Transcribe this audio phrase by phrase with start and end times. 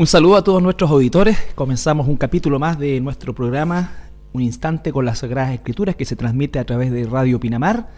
[0.00, 1.36] Un saludo a todos nuestros auditores.
[1.56, 3.90] Comenzamos un capítulo más de nuestro programa
[4.32, 7.88] Un Instante con las Sagradas Escrituras que se transmite a través de Radio Pinamar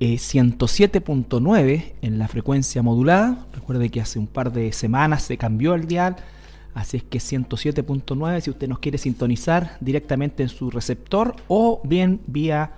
[0.00, 3.46] 107.9 eh, en la frecuencia modulada.
[3.52, 6.16] Recuerde que hace un par de semanas se cambió el dial,
[6.74, 12.20] así es que 107.9 si usted nos quiere sintonizar directamente en su receptor o bien
[12.26, 12.72] vía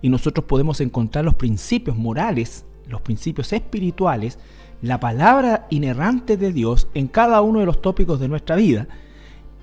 [0.02, 4.38] y nosotros podemos encontrar los principios morales, los principios espirituales,
[4.82, 8.86] la palabra inerrante de Dios en cada uno de los tópicos de nuestra vida.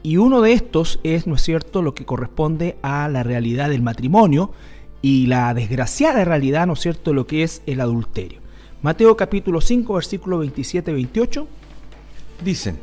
[0.03, 3.83] Y uno de estos es, ¿no es cierto?, lo que corresponde a la realidad del
[3.83, 4.51] matrimonio
[5.01, 8.39] y la desgraciada realidad, ¿no es cierto?, lo que es el adulterio.
[8.81, 11.45] Mateo capítulo 5, versículo 27-28.
[12.43, 12.79] Dicen,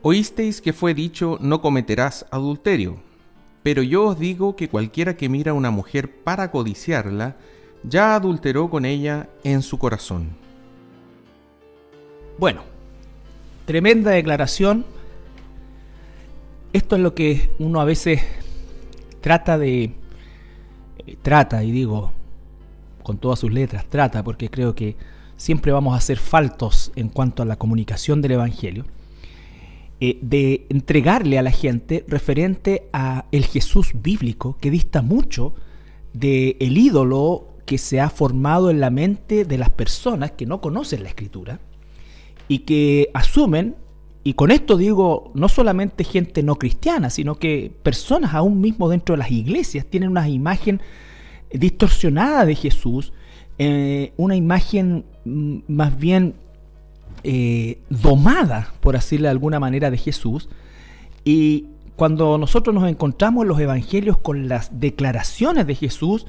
[0.00, 2.96] oísteis que fue dicho, no cometerás adulterio,
[3.62, 7.36] pero yo os digo que cualquiera que mira a una mujer para codiciarla,
[7.82, 10.30] ya adulteró con ella en su corazón.
[12.38, 12.62] Bueno,
[13.66, 14.86] tremenda declaración
[16.72, 18.20] esto es lo que uno a veces
[19.20, 19.92] trata de...
[21.06, 22.12] Eh, trata, y digo
[23.02, 24.94] con todas sus letras, trata, porque creo que
[25.38, 28.84] siempre vamos a ser faltos en cuanto a la comunicación del Evangelio,
[29.98, 35.54] eh, de entregarle a la gente referente a el Jesús bíblico que dista mucho
[36.12, 40.60] del el ídolo que se ha formado en la mente de las personas que no
[40.60, 41.60] conocen la escritura
[42.46, 43.74] y que asumen
[44.28, 49.14] y con esto digo, no solamente gente no cristiana, sino que personas aún mismo dentro
[49.14, 50.82] de las iglesias tienen una imagen
[51.50, 53.14] distorsionada de Jesús,
[53.56, 56.34] eh, una imagen mm, más bien
[57.24, 60.50] eh, domada, por decirlo de alguna manera, de Jesús.
[61.24, 66.26] Y cuando nosotros nos encontramos en los evangelios con las declaraciones de Jesús,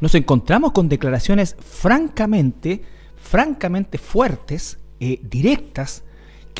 [0.00, 2.82] nos encontramos con declaraciones francamente,
[3.16, 6.04] francamente fuertes, eh, directas,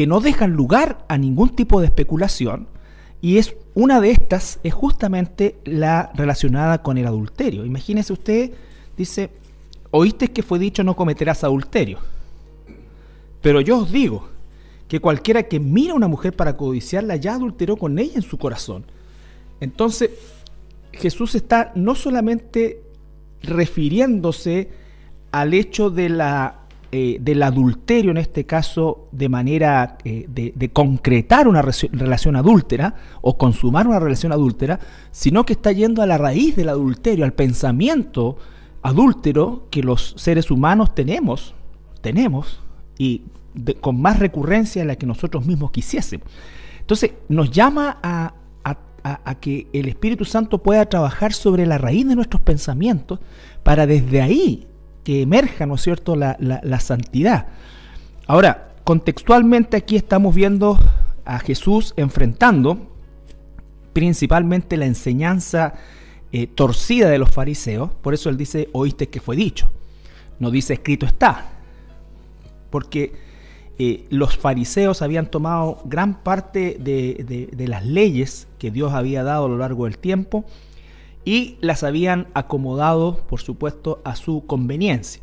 [0.00, 2.68] que no dejan lugar a ningún tipo de especulación
[3.20, 7.66] y es una de estas es justamente la relacionada con el adulterio.
[7.66, 8.50] Imagínese usted,
[8.96, 9.28] dice,
[9.90, 11.98] oíste que fue dicho no cometerás adulterio.
[13.42, 14.26] Pero yo os digo
[14.88, 18.38] que cualquiera que mira a una mujer para codiciarla ya adulteró con ella en su
[18.38, 18.86] corazón.
[19.60, 20.12] Entonces,
[20.92, 22.80] Jesús está no solamente
[23.42, 24.70] refiriéndose
[25.30, 26.59] al hecho de la
[26.92, 33.38] eh, del adulterio, en este caso, de manera eh, de, concretar una relación adúltera o
[33.38, 34.80] consumar una relación adúltera,
[35.12, 38.38] sino que está yendo a la raíz del adulterio, al pensamiento
[38.82, 41.54] adúltero que los seres humanos tenemos,
[42.00, 42.60] tenemos,
[42.98, 43.22] y
[43.80, 46.26] con más recurrencia de la que nosotros mismos quisiésemos.
[46.80, 48.34] Entonces, nos llama a,
[49.04, 53.20] a que el Espíritu Santo pueda trabajar sobre la raíz de nuestros pensamientos
[53.62, 54.66] para desde ahí
[55.04, 57.46] que emerja, ¿no es cierto?, la, santidad.
[58.26, 60.78] Ahora, contextualmente aquí estamos viendo
[61.24, 62.88] a Jesús enfrentando
[63.92, 65.74] principalmente la enseñanza
[66.32, 69.70] eh, torcida de los fariseos, por eso él dice, oíste que fue dicho.
[70.38, 71.50] no dice escrito está,
[72.70, 73.12] porque
[73.82, 79.48] eh, los fariseos habían tomado gran parte de, las leyes que Dios había dado a
[79.48, 80.44] lo largo del tiempo
[81.24, 85.22] y las habían acomodado, por supuesto, a su conveniencia.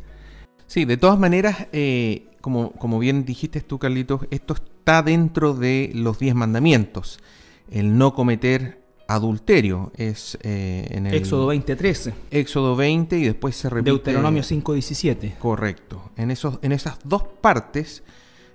[0.66, 5.90] Sí, de todas maneras, eh, como, como bien dijiste tú, Carlitos, esto está dentro de
[5.94, 7.18] los diez mandamientos.
[7.70, 8.78] El no cometer
[9.08, 9.90] adulterio.
[9.96, 12.12] Es eh, en el Éxodo 20:13.
[12.30, 13.90] Éxodo 20 y después se repite.
[13.90, 15.36] Deuteronomio 5:17.
[15.38, 16.12] Correcto.
[16.16, 18.04] En, esos, en esas dos partes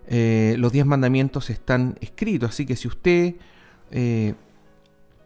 [0.07, 2.51] eh, los diez mandamientos están escritos.
[2.51, 3.35] Así que si usted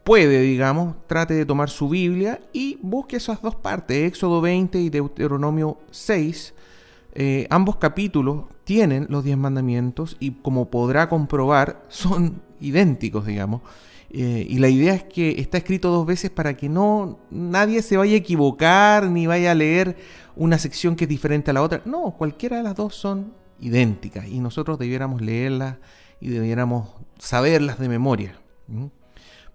[0.08, 4.88] puede, digamos, trate de tomar su Biblia y busque esas dos partes, Éxodo 20 y
[4.88, 6.54] Deuteronomio 6.
[7.50, 13.60] ambos capítulos tienen los diez mandamientos y como podrá comprobar son idénticos, digamos.
[14.08, 17.98] Eh, y la idea es que está escrito dos veces para que no nadie se
[17.98, 19.98] vaya a equivocar ni vaya a leer
[20.36, 21.82] una sección que es diferente a la otra.
[21.84, 25.76] No, cualquiera de las dos son idénticas y nosotros debiéramos leerlas
[26.18, 26.88] y debiéramos
[27.18, 28.40] saberlas de memoria.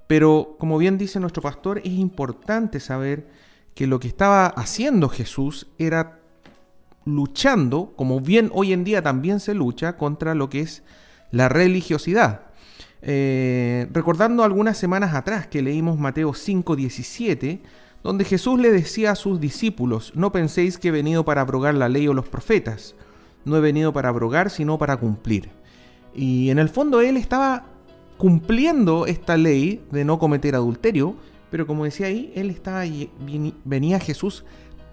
[0.07, 3.27] Pero como bien dice nuestro pastor, es importante saber
[3.75, 6.19] que lo que estaba haciendo Jesús era
[7.05, 10.83] luchando, como bien hoy en día también se lucha, contra lo que es
[11.31, 12.41] la religiosidad.
[13.01, 17.61] Eh, recordando algunas semanas atrás que leímos Mateo 5:17,
[18.01, 21.89] donde Jesús le decía a sus discípulos, no penséis que he venido para abrogar la
[21.89, 22.95] ley o los profetas,
[23.45, 25.49] no he venido para abrogar, sino para cumplir.
[26.13, 27.65] Y en el fondo él estaba
[28.17, 31.15] cumpliendo esta ley de no cometer adulterio,
[31.51, 32.83] pero como decía ahí, él estaba
[33.63, 34.43] venía Jesús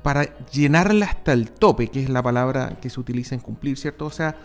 [0.02, 4.06] para llenarla hasta el tope, que es la palabra que se utiliza en cumplir, ¿cierto?
[4.06, 4.36] O sea,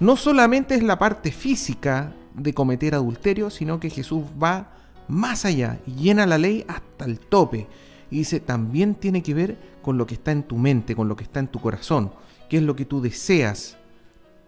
[0.00, 4.72] no solamente es la parte física de cometer adulterio, sino que Jesús va
[5.08, 7.68] más allá y llena la ley hasta el tope.
[8.10, 11.16] Y dice, también tiene que ver con lo que está en tu mente, con lo
[11.16, 12.12] que está en tu corazón,
[12.48, 13.78] qué es lo que tú deseas.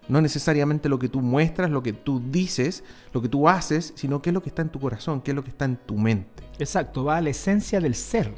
[0.09, 2.83] No necesariamente lo que tú muestras, lo que tú dices,
[3.13, 5.35] lo que tú haces, sino qué es lo que está en tu corazón, qué es
[5.35, 6.43] lo que está en tu mente.
[6.59, 8.33] Exacto, va a la esencia del ser.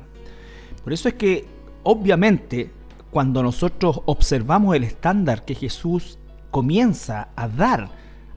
[0.84, 1.46] Por eso es que,
[1.84, 2.72] obviamente,
[3.12, 6.18] cuando nosotros observamos el estándar que Jesús
[6.52, 7.90] comienza a dar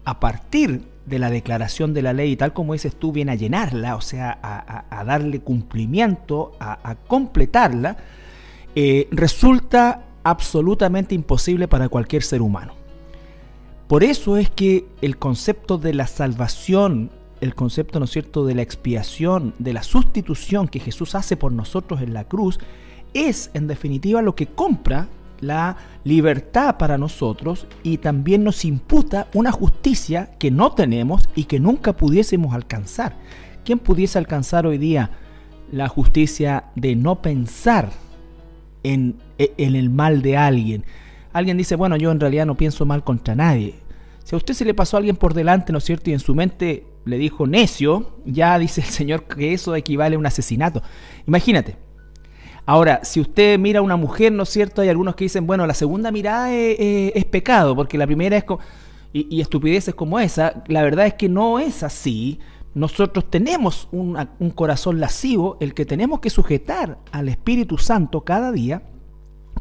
[0.04, 3.96] a partir de la declaración de la ley, tal como dices tú, viene a llenarla,
[3.96, 7.96] o sea, a, darle cumplimiento, a, completarla,
[8.74, 12.81] eh, resulta absolutamente imposible para cualquier ser humano.
[13.92, 17.10] Por eso es que el concepto de la salvación,
[17.42, 21.52] el concepto, ¿no es cierto?, de la expiación, de la sustitución que Jesús hace por
[21.52, 22.58] nosotros en la cruz,
[23.12, 25.08] es en definitiva lo que compra
[25.42, 31.60] la libertad para nosotros y también nos imputa una justicia que no tenemos y que
[31.60, 33.18] nunca pudiésemos alcanzar.
[33.62, 35.10] ¿Quién pudiese alcanzar hoy día
[35.70, 37.90] la justicia de no pensar
[38.84, 40.86] en, en el mal de alguien?
[41.32, 43.76] Alguien dice, bueno, yo en realidad no pienso mal contra nadie.
[44.24, 46.10] Si a usted se le pasó a alguien por delante, ¿no es cierto?
[46.10, 50.18] Y en su mente le dijo necio, ya dice el Señor que eso equivale a
[50.18, 50.82] un asesinato.
[51.26, 51.76] Imagínate,
[52.64, 54.82] Ahora, si usted mira a una mujer, ¿no es cierto?
[54.82, 58.44] Hay algunos que dicen, bueno, la segunda mirada es, pecado, porque la primera es...
[59.12, 62.38] y, y estupideces como esa, la verdad es que no es así.
[62.74, 68.82] Nosotros tenemos un corazón lascivo, el que tenemos que sujetar al Espíritu Santo cada día,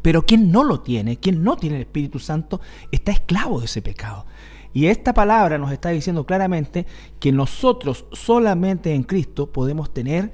[0.02, 2.60] pero quien no lo tiene, quien no tiene el Espíritu Santo,
[2.90, 4.26] está esclavo de ese pecado.
[4.74, 6.86] Y esta palabra nos está diciendo claramente
[7.20, 10.32] que nosotros solamente en Cristo podemos tener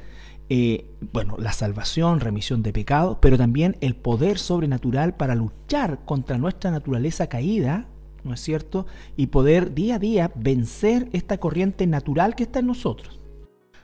[0.51, 6.39] eh, bueno, la salvación, remisión de pecados, pero también el poder sobrenatural para luchar contra
[6.39, 7.87] nuestra naturaleza caída,
[8.25, 8.87] ¿no es cierto?
[9.17, 13.21] Y poder día a día vencer esta corriente natural que está en nosotros.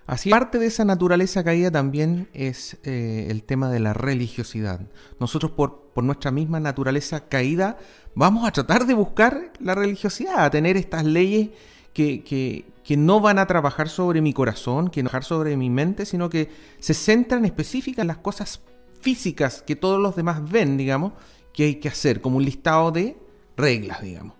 [0.06, 4.80] Así, parte de esa naturaleza caída también es eh, el tema de la religiosidad.
[5.18, 7.78] Nosotros por, por nuestra misma naturaleza caída
[8.14, 11.50] vamos a tratar de buscar la religiosidad, a tener estas leyes
[11.94, 16.04] que, que, no van a trabajar sobre mi corazón, que no trabajar sobre mi mente,
[16.04, 18.60] sino que se centran específicamente en las cosas
[19.00, 21.12] físicas que todos los demás ven, digamos,
[21.52, 23.16] que hay que hacer, como un listado de
[23.56, 24.34] reglas, digamos.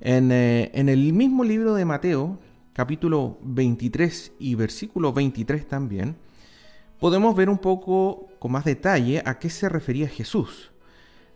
[0.00, 2.38] En, eh, en el mismo libro de Mateo,
[2.80, 6.16] capítulo 23 y versículo 23 también,
[6.98, 10.70] podemos ver un poco con más detalle a qué se refería Jesús.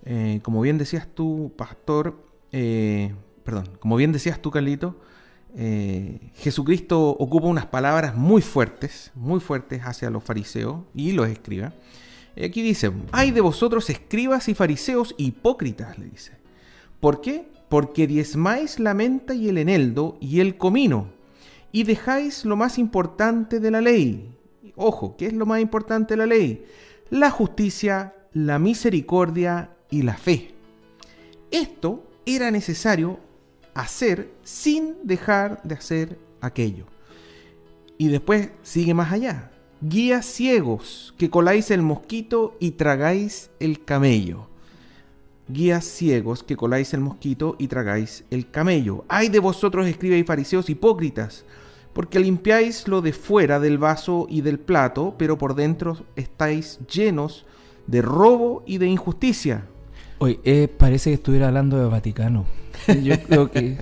[0.06, 4.98] Eh, como bien decías tú, pastor, eh, perdón, como bien decías tú, Carlito,
[5.54, 11.74] eh, Jesucristo ocupa unas palabras muy fuertes, muy fuertes hacia los fariseos y los escriba.
[12.42, 16.32] Aquí dice, hay de vosotros escribas y fariseos hipócritas, le dice.
[17.00, 17.46] ¿Por qué?
[17.68, 21.12] Porque diezmáis la menta y el eneldo y el comino,
[21.74, 24.32] y dejáis lo más importante de la ley.
[24.76, 26.64] Ojo, ¿qué es lo más importante de la ley?
[27.10, 30.54] La justicia, la misericordia y la fe.
[31.50, 33.18] esto era necesario
[33.74, 36.86] hacer sin dejar de hacer aquello.
[37.98, 39.50] Y después sigue más allá.
[39.80, 44.46] Guías ciegos, que coláis el mosquito y tragáis el camello.
[45.48, 49.04] Guías ciegos, que coláis el mosquito y tragáis el camello.
[49.08, 51.44] Ay de vosotros, escribáis y fariseos hipócritas,
[51.94, 57.46] porque limpiáis lo de fuera del vaso y del plato, pero por dentro estáis llenos
[57.86, 59.64] de robo y de injusticia.
[60.18, 62.44] Oye, eh, parece que estuviera hablando de Vaticano.
[63.02, 63.78] Yo creo que.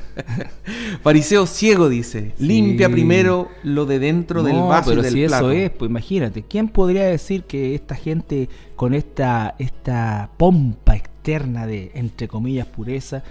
[1.02, 5.50] Fariseo ciego dice: limpia primero lo de dentro del vaso pero y del si plato.
[5.50, 6.42] eso es, pues imagínate.
[6.42, 13.22] ¿Quién podría decir que esta gente con esta, esta pompa externa de, entre comillas, pureza,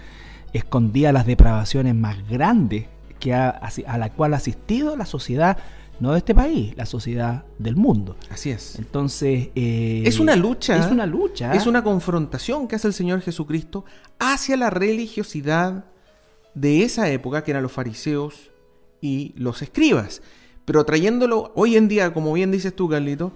[0.52, 2.86] escondía las depravaciones más grandes
[3.22, 3.50] que ha-
[3.86, 5.56] a la cual ha asistido la sociedad,
[6.00, 8.16] no de este país, la sociedad del mundo?
[8.30, 8.76] Así es.
[8.80, 9.50] Entonces.
[9.54, 10.76] eh, Es una lucha.
[10.76, 11.54] Es una lucha.
[11.54, 13.84] Es una confrontación que hace el Señor Jesucristo
[14.18, 15.84] hacia la religiosidad
[16.54, 18.50] de esa época, que eran los fariseos
[19.00, 20.20] y los escribas.
[20.64, 23.30] Pero trayéndolo hoy en día, como bien dices tú, Carlito,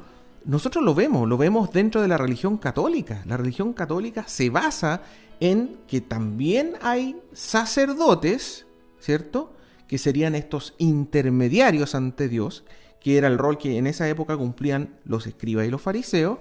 [0.45, 3.23] nosotros lo vemos, lo vemos dentro de la religión católica.
[3.27, 5.03] La religión católica se basa
[5.39, 8.67] en que también hay sacerdotes,
[9.01, 9.53] ¿cierto?
[9.87, 12.65] Que serían estos intermediarios ante Dios,
[13.01, 16.39] que era el rol que en esa época cumplían los escribas y los fariseos.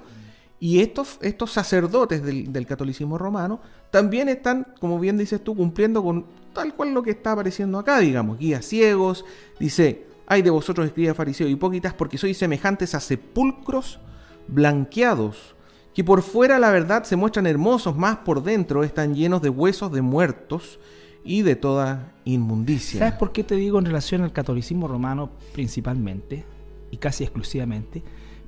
[0.59, 3.59] Y estos, estos sacerdotes del, del catolicismo romano
[3.91, 7.99] también están, como bien dices tú, cumpliendo con tal cual lo que está apareciendo acá,
[7.99, 9.25] digamos, guías ciegos,
[9.59, 13.99] dice, hay de vosotros escribas fariseos hipócritas porque sois semejantes a sepulcros
[14.47, 15.55] blanqueados,
[15.93, 19.91] que por fuera la verdad se muestran hermosos, más por dentro están llenos de huesos
[19.91, 20.79] de muertos
[21.25, 22.99] y de toda inmundicia.
[22.99, 26.45] ¿Sabes por qué te digo en relación al catolicismo romano principalmente
[26.91, 28.03] y casi exclusivamente?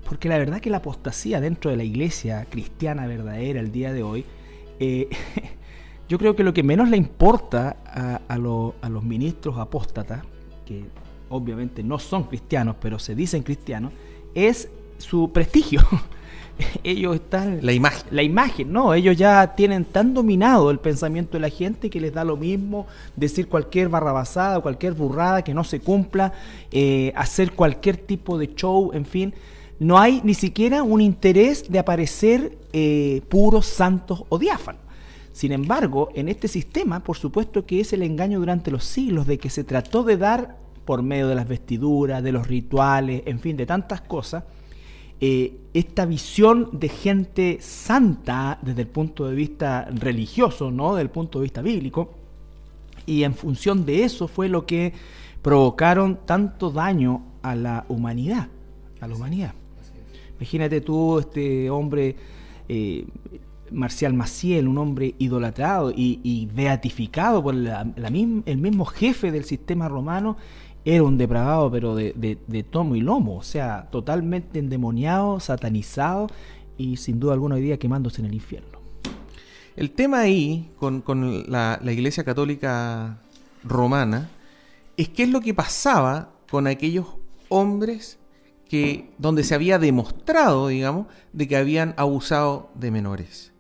[0.08, 4.04] Porque la verdad que la apostasía dentro de la iglesia cristiana verdadera el día de
[4.04, 4.24] hoy,
[4.80, 5.10] eh,
[6.08, 10.24] yo creo que lo que menos le importa a, a lo- a los ministros apóstatas,
[10.66, 10.86] que
[11.30, 13.92] obviamente no son cristianos, pero se dicen cristianos,
[14.36, 15.82] es su prestigio.
[16.84, 18.08] Ellos están La imagen.
[18.12, 22.14] la imagen, no, ellos ya tienen tan dominado el pensamiento de la gente que les
[22.14, 26.34] da lo mismo decir cualquier barrabasada, cualquier burrada que no se cumpla,
[26.72, 29.34] eh, hacer cualquier tipo de show, en fin.
[29.80, 34.82] No hay ni siquiera un interés de aparecer eh, puros, santos o diáfanos.
[35.34, 39.38] Sin embargo, en este sistema, por supuesto que es el engaño durante los siglos de
[39.38, 43.56] que se trató de dar por medio de las vestiduras, de los rituales, en fin,
[43.56, 44.46] de tantas cosas,
[45.20, 51.40] eh, esta visión de gente santa desde el punto de vista religioso, no del punto
[51.40, 52.14] de vista bíblico,
[53.06, 54.94] y en función de eso fue lo que
[55.42, 58.48] provocaron tanto daño a la humanidad,
[59.00, 59.54] a la humanidad.
[60.38, 62.16] Imagínate tú, este hombre
[62.70, 63.06] eh,
[63.72, 69.88] Marcial Maciel, un hombre idolatrado y, beatificado por la- la el mismo jefe del sistema
[69.90, 70.38] romano,
[70.96, 72.14] era un depravado, pero de,
[72.48, 76.28] de- tomo y lomo, o sea, totalmente endemoniado, satanizado
[76.78, 78.80] y sin duda alguna hoy día quemándose en el infierno.
[79.76, 83.18] El tema ahí con, con la, la Iglesia Católica
[83.66, 84.30] Romana
[84.96, 87.06] es qué es lo que pasaba con aquellos
[87.50, 88.18] hombres
[88.70, 93.52] que donde se había demostrado, digamos, de que habían abusado de menores.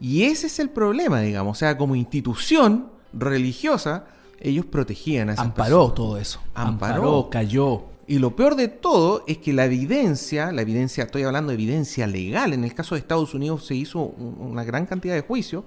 [0.00, 4.06] Y ese es el problema, digamos, o sea, como institución religiosa,
[4.44, 5.94] ellos protegían a esas Amparó personas.
[5.94, 6.40] todo eso.
[6.54, 6.94] Amparó.
[6.94, 7.82] Amparó, cayó.
[8.06, 12.06] Y lo peor de todo es que la evidencia, la evidencia, estoy hablando de evidencia
[12.06, 15.64] legal, en el caso de Estados Unidos se hizo un- una gran cantidad de juicios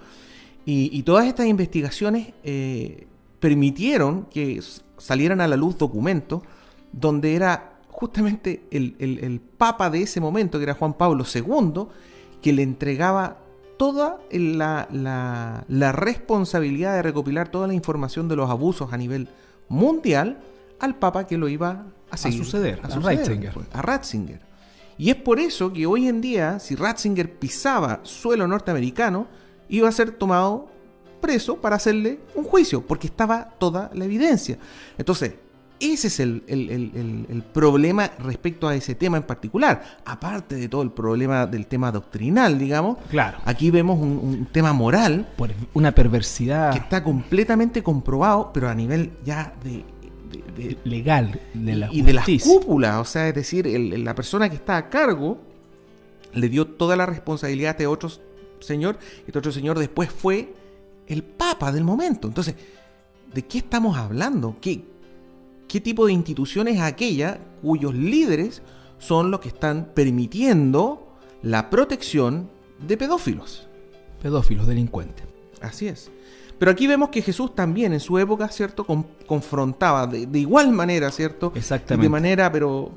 [0.66, 3.08] y, y todas estas investigaciones eh,
[3.40, 4.62] permitieron que
[4.98, 6.42] salieran a la luz documentos
[6.92, 11.86] donde era justamente el, el- el papa de ese momento, que era Juan Pablo II,
[12.42, 13.40] que le entregaba
[13.78, 19.28] toda la, la- la responsabilidad de recopilar toda la información de los abusos a nivel
[19.70, 20.40] mundial
[20.80, 23.54] al papa que lo iba a, seguir, suceder, a Ratzinger.
[23.54, 24.40] pues, a Ratzinger.
[24.98, 29.28] Y es por eso que hoy en día, si Ratzinger pisaba suelo norteamericano,
[29.70, 30.70] iba a ser tomado
[31.22, 34.58] preso para hacerle un juicio, porque estaba toda la evidencia.
[34.98, 35.34] Entonces,
[35.80, 39.98] ese es el, el- el- problema respecto a ese tema en particular.
[40.06, 43.38] Aparte de todo el problema del tema doctrinal, digamos, Claro.
[43.46, 48.76] aquí vemos un, un tema moral Por una perversidad que está completamente comprobado, pero a
[48.76, 49.84] nivel ya de-
[50.32, 52.52] de- de, legal de la y de las justicia.
[52.60, 55.38] cúpulas, o sea, es decir, la persona que está a cargo
[56.34, 58.10] le dio toda la responsabilidad a este otro
[58.60, 60.54] señor, y este otro señor después fue
[61.08, 62.28] el papa del momento.
[62.28, 62.56] Entonces,
[63.34, 64.58] ¿de qué estamos hablando?
[64.60, 64.84] ¿Qué,
[65.68, 68.62] qué tipo de institución es aquella cuyos líderes
[69.00, 72.50] son los que están permitiendo la protección
[72.86, 73.68] de pedófilos?
[74.22, 75.26] Pedófilos, delincuentes.
[75.62, 76.12] Así es.
[76.58, 78.86] Pero aquí vemos que Jesús también en su época, ¿cierto?
[79.28, 81.52] confrontaba de, igual manera, ¿cierto?
[81.56, 82.06] Exactamente.
[82.06, 82.92] De manera, pero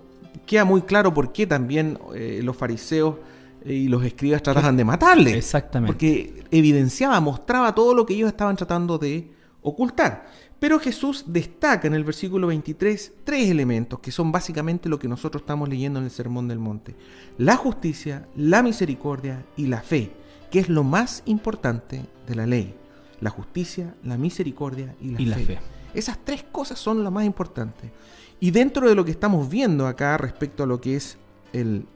[0.47, 3.17] queda muy claro por qué también eh, los fariseos
[3.65, 5.37] eh, y los escribas trataban de matarle.
[5.37, 5.93] Exactamente.
[5.93, 9.31] Porque evidenciaba, mostraba todo lo que ellos estaban tratando de
[9.63, 10.27] ocultar.
[10.61, 15.41] Pero Jesús destaca en el versículo 23 tres elementos que son básicamente lo que nosotros
[15.41, 16.95] estamos leyendo en el Sermón del Monte.
[17.39, 20.13] La justicia, la misericordia y la fe,
[20.51, 22.75] que es lo más importante de la ley.
[23.23, 25.59] La justicia, la misericordia y la, fe.
[25.95, 27.91] Esas tres cosas son las más importantes.
[28.39, 31.17] Y dentro de lo que estamos viendo acá respecto a lo que es
[31.55, 31.87] el,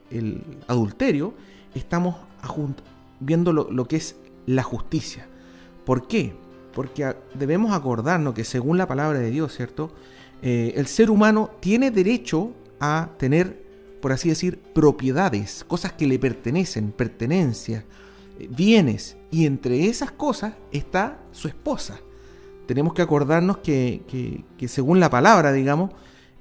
[0.68, 1.34] adulterio,
[1.74, 2.16] estamos
[3.20, 4.16] viendo lo, lo que es
[4.46, 5.26] la justicia.
[5.84, 6.34] ¿Por qué?
[6.74, 9.92] Porque debemos acordarnos que según la palabra de Dios, ¿cierto?
[10.42, 13.64] Eh, el ser humano tiene derecho a tener,
[14.02, 17.84] por así decir, propiedades, cosas que le pertenecen, pertenencias,
[18.38, 22.00] eh, bienes, y entre esas cosas está su esposa.
[22.66, 25.90] Tenemos que acordarnos que, según la palabra, digamos,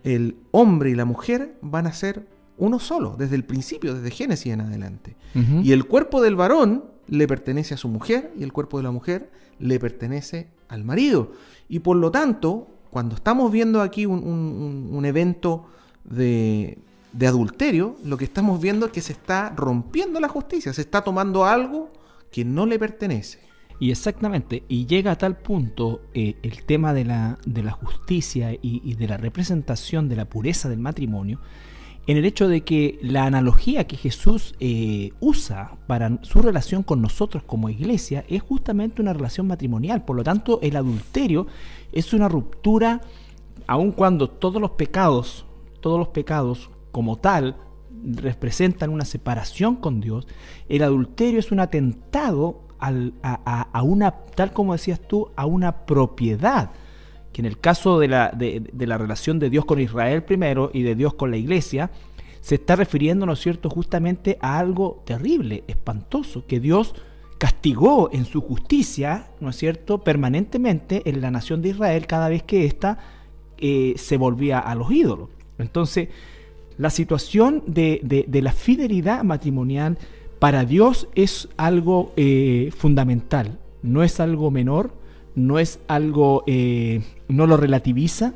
[0.04, 4.54] el hombre y la mujer van a ser uno solo, desde el principio, desde Génesis
[4.54, 5.16] en adelante.
[5.34, 8.92] Y el cuerpo del varón le pertenece a su mujer y el cuerpo de la
[8.92, 9.30] mujer
[9.60, 11.32] le pertenece al marido.
[11.70, 15.66] Y por lo tanto, cuando estamos viendo aquí un, evento
[16.04, 16.78] de,
[17.12, 21.02] de, adulterio, lo que estamos viendo es que se está rompiendo la justicia, se está
[21.02, 21.92] tomando algo
[22.32, 23.40] que no le pertenece.
[23.80, 28.58] Y exactamente, y llega a tal punto eh, el tema de la, de la justicia
[28.62, 31.40] y, de la representación de la pureza del matrimonio,
[32.06, 37.02] en el hecho de que la analogía que Jesús eh, usa para su relación con
[37.02, 40.04] nosotros como iglesia es justamente una relación matrimonial.
[40.04, 41.48] Por lo tanto, el adulterio
[41.94, 43.02] es una ruptura,
[43.68, 45.46] aun cuando todos los pecados,
[45.80, 47.58] todos los pecados como tal,
[48.06, 50.28] representan una separación con Dios,
[50.68, 56.72] el adulterio es un atentado a una, tal como decías tú, a una propiedad
[57.34, 60.84] que en el caso de la, de, la relación de Dios con Israel primero y
[60.84, 61.92] de Dios con la iglesia,
[62.40, 66.94] se está refiriendo, ¿no es cierto?, justamente a algo terrible, espantoso, que Dios
[67.40, 72.44] castigó en su justicia, ¿no es cierto?, permanentemente en la nación de Israel cada vez
[72.44, 73.00] que ésta
[73.58, 75.30] eh, se volvía a los ídolos.
[75.58, 76.10] Entonces,
[76.78, 79.98] la situación de, la fidelidad matrimonial
[80.40, 84.92] para Dios es algo eh, fundamental, no es algo menor,
[85.36, 88.34] no es algo, eh, no lo relativiza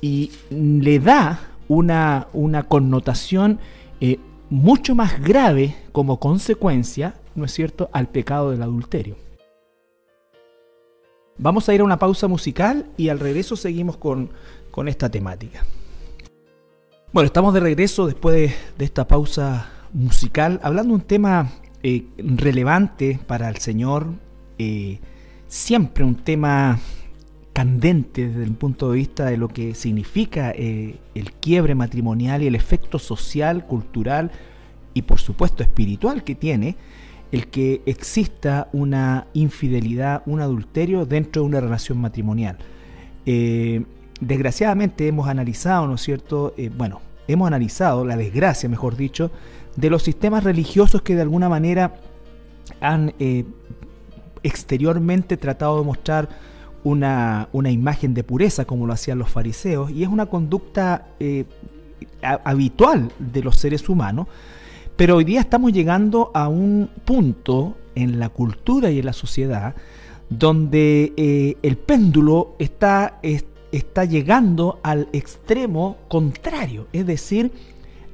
[0.00, 3.58] y le da una, una connotación
[4.00, 4.18] eh,
[4.50, 9.16] mucho más grave como consecuencia, ¿no es cierto?, al pecado del adulterio.
[11.38, 14.30] Vamos a ir a una pausa musical y al regreso seguimos con,
[14.70, 15.64] con esta temática.
[17.12, 21.50] Bueno, estamos de regreso después de, esta pausa musical, hablando de un tema
[21.82, 24.08] eh, relevante para el Señor,
[25.48, 26.78] siempre un tema
[27.54, 32.46] candente desde el punto de vista de lo que significa eh, el quiebre matrimonial y
[32.46, 34.30] el efecto social, cultural
[34.94, 36.76] y por supuesto espiritual que tiene
[37.32, 42.58] el que exista una infidelidad, un adulterio dentro de una relación matrimonial.
[43.26, 43.84] Eh,
[44.20, 46.54] desgraciadamente hemos analizado, ¿no es cierto?
[46.56, 49.30] Eh, bueno, hemos analizado la desgracia, mejor dicho,
[49.76, 51.96] de los sistemas religiosos que de alguna manera
[52.80, 53.12] han
[54.42, 56.28] exteriormente tratado de mostrar
[56.84, 61.44] una, imagen de pureza como lo hacían los fariseos y es una conducta eh,
[62.22, 64.26] habitual de los seres humanos,
[64.96, 69.74] pero hoy día estamos llegando a un punto en la cultura y en la sociedad
[70.30, 73.20] donde eh, el péndulo está,
[73.72, 77.52] está llegando al extremo contrario, es decir,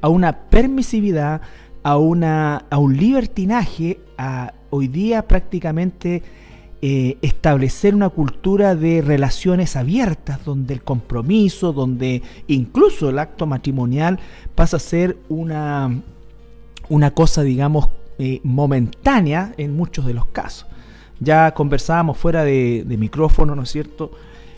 [0.00, 1.40] a una permisividad,
[1.82, 6.22] a, una, a un libertinaje, a hoy día prácticamente
[6.86, 14.18] eh, establecer una cultura de relaciones abiertas, donde el compromiso, donde incluso el acto matrimonial
[14.54, 16.02] pasa a ser una,
[16.90, 20.66] una cosa, digamos, eh, momentánea en muchos de los casos.
[21.20, 24.10] Ya conversábamos fuera de, micrófono, ¿no es cierto?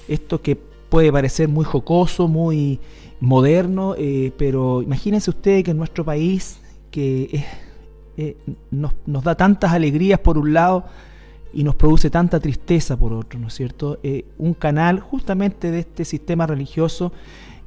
[0.09, 2.81] Esto que puede parecer muy jocoso, muy
[3.21, 6.59] moderno, eh, pero imagínense ustedes que en nuestro país,
[6.91, 7.45] que es
[8.19, 8.37] eh,
[8.71, 10.85] nos, da tantas alegrías por un lado
[11.53, 13.99] y nos produce tanta tristeza por otro, ¿no es cierto?
[14.03, 17.13] Eh, un canal justamente de este sistema religioso,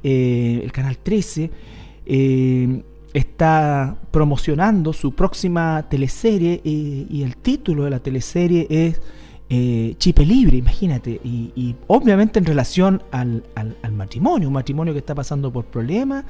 [0.02, 1.50] eh, el canal 13,
[3.12, 9.00] está promocionando su próxima teleserie y el título de la teleserie es
[9.98, 15.52] Chipe Libre, imagínate, y, obviamente en relación al, al matrimonio, un matrimonio que está pasando
[15.52, 16.24] por problemas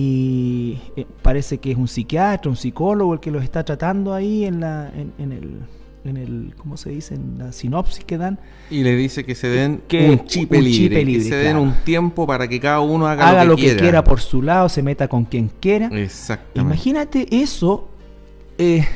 [0.00, 4.44] y eh, parece que es un psiquiatra, un psicólogo el que los está tratando ahí
[4.44, 5.58] en, la, en, el,
[6.04, 7.16] en el, ¿cómo se dice?
[7.16, 8.38] En la sinopsis que dan.
[8.70, 11.34] Y le dice que se den Que un chip un libre, chipe libre, que se
[11.36, 11.62] den claro.
[11.62, 14.04] un tiempo para que cada uno haga, Haga lo lo que, que, quiera.
[14.04, 15.86] por su lado, se meta con quien quiera.
[15.92, 16.60] Exactamente.
[16.60, 17.88] Imagínate eso.
[18.56, 18.86] eh,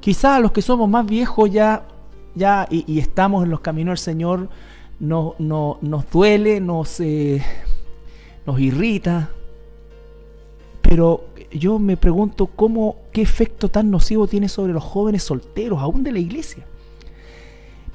[0.00, 1.86] quizás los que somos más viejos ya,
[2.34, 4.48] ya y, y estamos en los caminos del Señor,
[4.98, 7.42] no, no- nos duele, nos, eh,
[8.44, 9.30] nos irrita.
[10.94, 16.04] Pero yo me pregunto cómo, qué efecto tan nocivo tiene sobre los jóvenes solteros, aún
[16.04, 16.64] de la iglesia.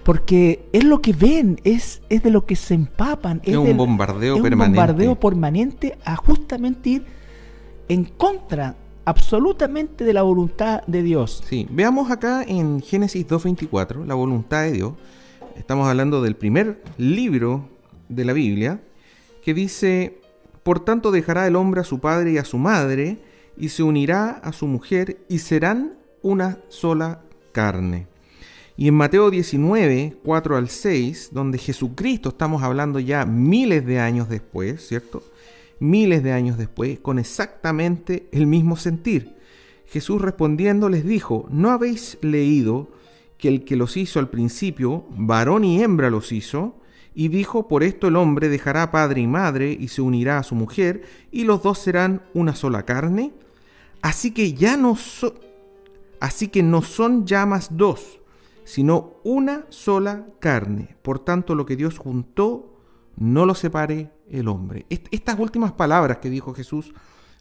[0.03, 3.39] Porque es lo que ven, es, es de lo que se empapan.
[3.45, 7.05] Es un del- bombardeo es un bombardeo permanente a justamente ir
[7.87, 11.41] en contra absolutamente de la voluntad de Dios.
[11.47, 14.93] Sí, veamos acá en Génesis 2.24, la voluntad de Dios.
[15.55, 17.63] Estamos hablando del primer libro
[18.09, 18.81] de la Biblia,
[19.41, 20.19] que dice,
[20.63, 23.19] por tanto dejará el hombre a su padre y a su madre,
[23.57, 28.07] y se unirá a su mujer, y serán una sola carne.
[28.77, 34.29] Y en Mateo 19, 4 al 6, donde Jesucristo, estamos hablando ya miles de años
[34.29, 35.21] después, ¿cierto?
[35.79, 39.35] Miles de años después, con exactamente el mismo sentir.
[39.85, 42.87] Jesús respondiendo les dijo, ¿no habéis leído
[43.37, 46.78] que el que los hizo al principio, varón y hembra los hizo?
[47.15, 50.55] Y dijo, por esto el hombre dejará padre y madre y se unirá a su
[50.55, 53.33] mujer, y los dos serán una sola carne.
[54.01, 55.33] Así que ya no so-
[56.19, 58.19] así que no son ya más dos,
[58.63, 60.95] sino una sola carne.
[61.01, 62.77] Por tanto, lo que Dios juntó,
[63.17, 64.85] no lo separe el hombre.
[64.89, 66.93] Est- Estas últimas palabras que dijo Jesús,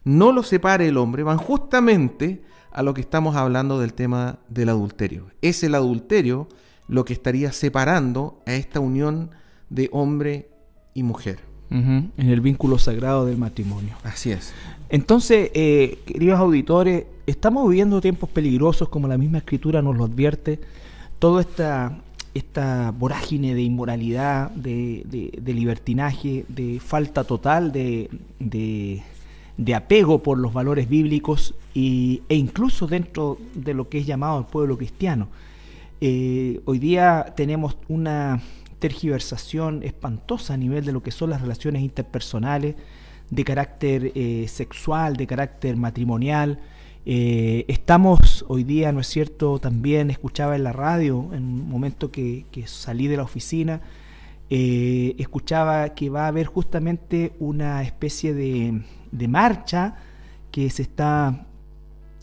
[0.03, 4.69] no lo separe el hombre, van justamente a lo que estamos hablando del tema del
[4.69, 5.27] adulterio.
[5.41, 6.47] Es el adulterio
[6.87, 9.31] lo que estaría separando a esta unión
[9.69, 10.47] de hombre
[10.93, 11.39] y mujer.
[11.71, 13.95] En el vínculo sagrado del matrimonio.
[14.03, 14.53] Así es.
[14.89, 20.59] Entonces, eh, queridos auditores, estamos viviendo tiempos peligrosos, como la misma escritura nos lo advierte.
[21.19, 21.99] Toda esta,
[22.33, 29.03] esta vorágine de inmoralidad, de, de- de libertinaje, de falta total de, de-
[29.57, 34.39] de apego por los valores bíblicos y, e incluso dentro de lo que es llamado
[34.39, 35.27] el pueblo cristiano.
[36.01, 38.41] Eh, hoy día tenemos una
[38.79, 42.75] tergiversación espantosa a nivel de lo que son las relaciones interpersonales,
[43.29, 46.59] de carácter eh, sexual, de carácter matrimonial.
[47.05, 49.59] Eh, estamos hoy día, ¿no es cierto?
[49.59, 53.81] También escuchaba en la radio, en un momento que, salí de la oficina,
[54.49, 58.81] eh, escuchaba que va a haber justamente una especie de,
[59.27, 59.95] marcha
[60.51, 61.45] que se está,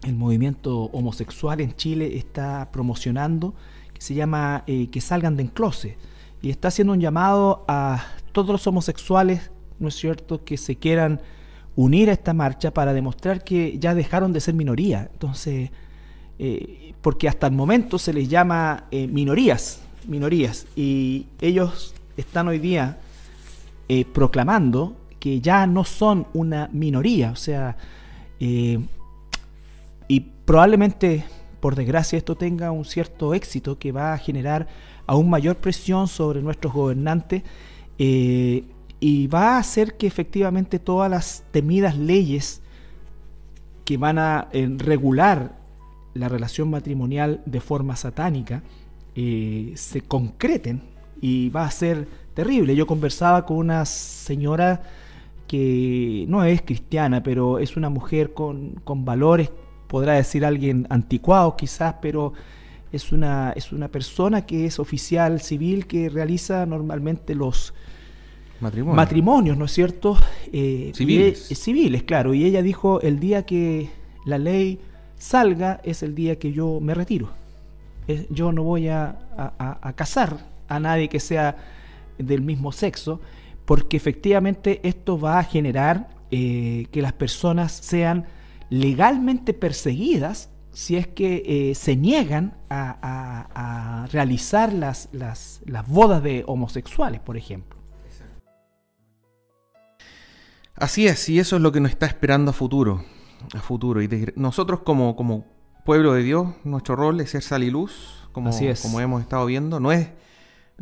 [0.02, 3.54] el movimiento homosexual en Chile está promocionando,
[3.94, 5.96] que se llama Que salgan de enclose,
[6.42, 11.20] y está haciendo un llamado a todos los homosexuales, ¿no es cierto?, que se quieran
[11.76, 15.08] unir a esta marcha para demostrar que ya dejaron de ser minoría.
[15.12, 15.70] Entonces,
[16.38, 22.58] eh, porque hasta el momento se les llama eh, minorías, minorías, y ellos están hoy
[22.58, 22.98] día
[23.88, 27.76] eh, proclamando que ya no son una minoría, o sea,
[28.38, 31.24] y probablemente,
[31.60, 34.68] por desgracia, esto tenga un cierto éxito que va a generar
[35.06, 37.42] aún mayor presión sobre nuestros gobernantes
[37.98, 38.64] eh,
[39.00, 42.62] y va a hacer que efectivamente todas las temidas leyes
[43.84, 45.58] que van a eh, regular
[46.14, 48.62] la relación matrimonial de forma satánica
[49.14, 50.82] eh, se concreten
[51.20, 52.74] y va a ser terrible.
[52.74, 54.82] Yo conversaba con una señora
[55.46, 59.50] que no es cristiana, pero es una mujer con, con valores,
[59.86, 62.32] podrá decir alguien anticuado quizás, pero
[62.92, 67.74] es una, es una persona que es oficial civil que realiza normalmente los
[68.60, 68.94] Matrimonio.
[68.96, 70.16] matrimonios, ¿no es cierto?
[70.52, 71.50] Eh, Civiles.
[71.50, 72.32] y e- civiles, claro.
[72.34, 73.90] Y ella dijo, el día que
[74.24, 74.80] la ley
[75.18, 77.30] salga es el día que yo me retiro.
[78.06, 81.56] Es- yo no voy a- a casar a nadie que sea
[82.18, 83.20] del mismo sexo,
[83.66, 88.24] porque efectivamente esto va a generar eh, que las personas sean
[88.68, 95.88] legalmente perseguidas si es que eh, se niegan a, a- a realizar las, las, las
[95.88, 97.78] bodas de homosexuales, por ejemplo.
[100.74, 103.02] Así es, y eso es lo que nos está esperando a futuro.
[103.54, 104.02] A futuro.
[104.02, 105.46] Y de- nosotros como, como
[105.86, 108.82] pueblo de Dios, nuestro rol es ser sal y luz, como, Así es.
[108.82, 109.80] como hemos estado viendo.
[109.80, 110.10] No es.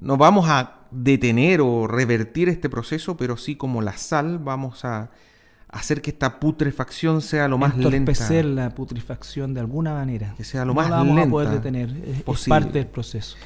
[0.01, 5.11] No vamos a detener o revertir este proceso, pero sí como la sal vamos a
[5.75, 7.97] hacer que esta putrefacción sea lo más lenta.
[7.97, 10.35] entorpecer la putrefacción de alguna manera.
[10.37, 11.91] Que sea lo no más la vamos a lenta poder detener.
[12.27, 13.37] Es- parte del proceso.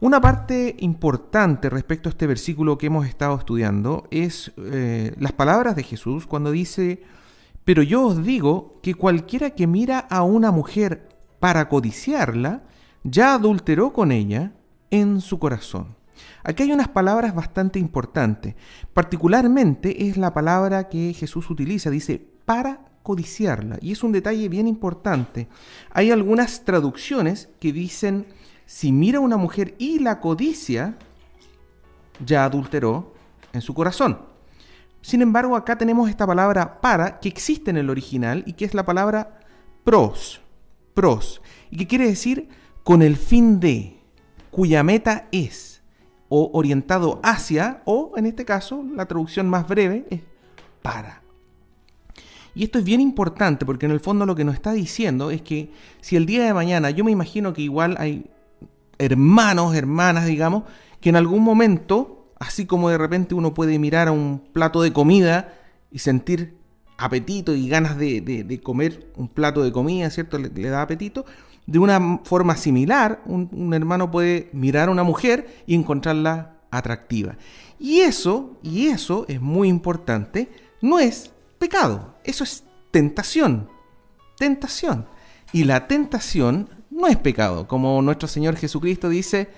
[0.00, 5.76] Una parte importante respecto a este versículo que hemos estado estudiando es eh, las palabras
[5.76, 7.02] de Jesús cuando dice,
[7.64, 11.08] pero yo os digo que cualquiera que mira a una mujer
[11.40, 12.62] para codiciarla,
[13.02, 14.52] ya adulteró con ella
[14.90, 15.96] en su corazón.
[16.44, 18.54] Aquí hay unas palabras bastante importantes.
[18.92, 23.78] Particularmente es la palabra que Jesús utiliza, dice, para codiciarla.
[23.80, 25.48] Y es un detalle bien importante.
[25.90, 28.26] Hay algunas traducciones que dicen,
[28.66, 30.96] si mira a una mujer y la codicia,
[32.24, 33.14] ya adulteró
[33.52, 34.18] en su corazón.
[35.00, 38.74] Sin embargo, acá tenemos esta palabra para que existe en el original y que es
[38.74, 39.40] la palabra
[39.84, 40.40] pros,
[40.94, 42.48] pros, y que quiere decir
[42.82, 44.00] con el fin de,
[44.50, 45.73] cuya meta es,
[46.28, 50.20] o orientado hacia, o en este caso, la traducción más breve es
[50.82, 51.22] para.
[52.54, 55.42] Y esto es bien importante porque en el fondo lo que nos está diciendo es
[55.42, 58.30] que si el día de mañana, yo me imagino que igual hay
[58.98, 60.64] hermanos, hermanas, digamos,
[61.00, 64.92] que en algún momento, así como de repente uno puede mirar a un plato de
[64.92, 65.54] comida
[65.90, 66.56] y sentir
[66.96, 70.38] apetito y ganas de, comer un plato de comida, ¿cierto?
[70.38, 71.24] Le, da apetito.
[71.66, 77.36] De una forma similar, un, hermano puede mirar a una mujer y encontrarla atractiva.
[77.78, 80.50] Y eso, y eso es muy importante,
[80.82, 83.68] no es pecado, eso es tentación.
[84.36, 85.06] Tentación.
[85.52, 89.48] Y la tentación no es pecado, como nuestro Señor Jesucristo dice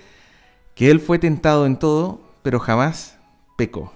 [0.75, 3.19] que Él fue tentado en todo, pero jamás
[3.57, 3.92] pecó.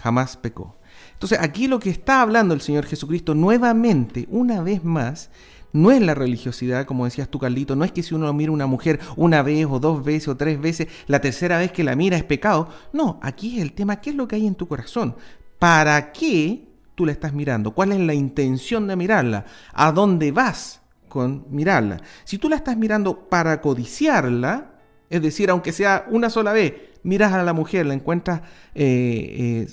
[0.00, 0.76] Jamás pecó.
[1.12, 5.30] Entonces aquí lo que está hablando el Señor Jesucristo nuevamente, una vez más,
[5.72, 8.54] no es la religiosidad, como decías tú, Carlito, no es que si uno mira a
[8.54, 11.96] una mujer una vez o dos veces o tres veces, la tercera vez que la
[11.96, 12.68] mira es pecado.
[12.92, 15.16] No, aquí es el tema, ¿qué es lo que hay en tu corazón?
[15.58, 17.72] ¿Para qué tú la estás mirando?
[17.72, 19.44] ¿Cuál es la intención de mirarla?
[19.72, 21.98] ¿A dónde vas con mirarla?
[22.24, 24.72] Si tú la estás mirando para codiciarla,
[25.08, 28.40] es decir, aunque sea una sola vez, miras a la mujer, la encuentras
[28.74, 29.68] eh, eh,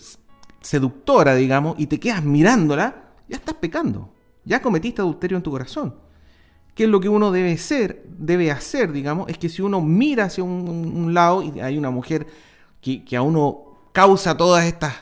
[0.61, 4.16] seductora, digamos, y te quedas mirándola, ya estás pecando.
[4.47, 5.95] Ya cometiste adulterio en tu corazón.
[6.73, 9.29] ¿Qué es lo que uno debe ser, debe hacer, digamos?
[9.29, 12.27] Es que si uno mira hacia un, lado y hay una mujer
[12.79, 14.93] que, que a uno causa todas estas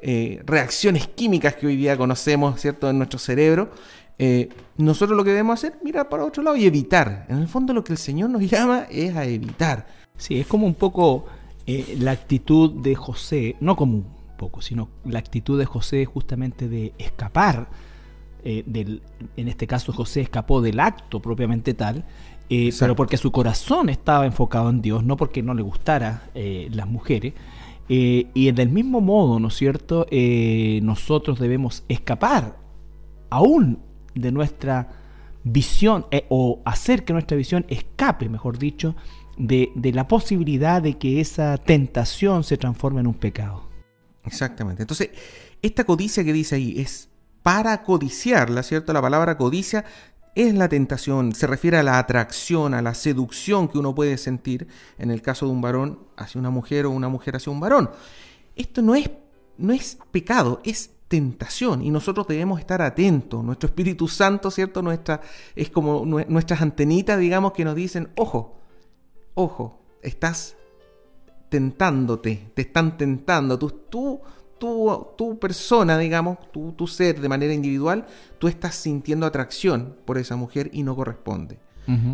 [0.00, 3.70] eh, reacciones químicas que hoy día conocemos, ¿cierto?, en nuestro cerebro,
[4.18, 7.26] eh, nosotros lo que debemos hacer, mirar para otro lado y evitar.
[7.28, 9.86] En el fondo lo que el Señor nos llama es a evitar.
[10.16, 11.26] Sí, es como un poco
[11.66, 14.06] eh, la actitud de José, no como un
[14.36, 17.68] poco, sino la actitud de José justamente de escapar.
[18.66, 19.02] Del,
[19.36, 22.04] en este caso José escapó del acto propiamente tal,
[22.48, 27.34] pero porque su corazón estaba enfocado en Dios, no porque no le gustara las mujeres.
[27.88, 32.58] Eh, y en el mismo modo, ¿no es cierto?, eh, nosotros debemos escapar
[33.30, 33.80] aún
[34.14, 34.88] de nuestra
[35.44, 38.94] visión eh, o hacer que nuestra visión escape, mejor dicho,
[39.38, 43.68] de, la posibilidad de que esa tentación se transforme en un pecado.
[44.24, 44.82] Exactamente.
[44.82, 45.10] Entonces,
[45.62, 47.08] esta codicia que dice ahí es
[47.42, 48.92] para codiciarla, ¿cierto?
[48.92, 49.84] La palabra codicia
[50.34, 54.68] es la tentación, se refiere a la atracción, a la seducción que uno puede sentir
[54.98, 57.90] en el caso de un varón hacia una mujer o una mujer hacia un varón.
[58.54, 59.10] Esto no es,
[59.56, 63.42] no es pecado, es tentación y nosotros debemos estar atentos.
[63.42, 64.82] Nuestro Espíritu Santo, ¿cierto?
[64.82, 65.20] Nuestra,
[65.56, 68.60] es como nuestras antenitas, digamos, que nos dicen, ojo,
[69.34, 70.54] ojo, estás
[71.48, 74.20] tentándote, te están tentando, tú, tú
[74.58, 78.06] tu, persona, digamos, tu, tu, ser de manera individual,
[78.38, 81.58] tú estás sintiendo atracción por esa mujer y no corresponde.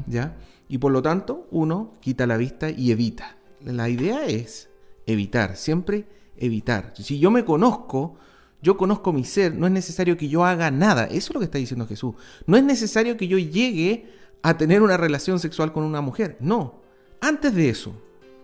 [0.06, 0.36] ¿Ya?
[0.68, 3.36] Y por lo tanto, uno quita la vista y evita.
[3.64, 4.68] La idea es
[5.04, 6.92] evitar, siempre evitar.
[6.96, 8.16] Si yo me conozco,
[8.62, 11.04] yo conozco mi ser, no es necesario que yo haga nada.
[11.04, 12.14] Eso es lo que está diciendo Jesús.
[12.46, 14.10] No es necesario que yo llegue
[14.42, 16.36] a tener una relación sexual con una mujer.
[16.40, 16.82] No.
[17.20, 17.94] Antes de eso,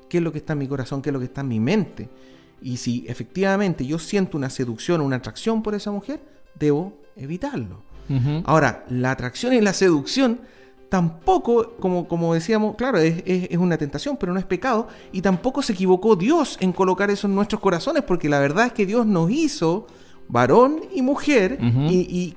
[0.08, 1.02] ¿qué es lo que está en mi corazón?
[1.02, 2.08] ¿Qué es lo que está en mi mente?
[2.62, 6.20] Y si efectivamente yo siento una seducción o una atracción por esa mujer,
[6.58, 7.82] debo evitarlo.
[8.44, 10.40] Ahora, la atracción y la seducción
[10.88, 14.88] tampoco, como, como decíamos, claro, es, es, una tentación, pero no es pecado.
[15.12, 18.72] Y tampoco se equivocó Dios en colocar eso en nuestros corazones, porque la verdad es
[18.72, 19.86] que Dios nos hizo
[20.28, 22.36] varón y mujer y, y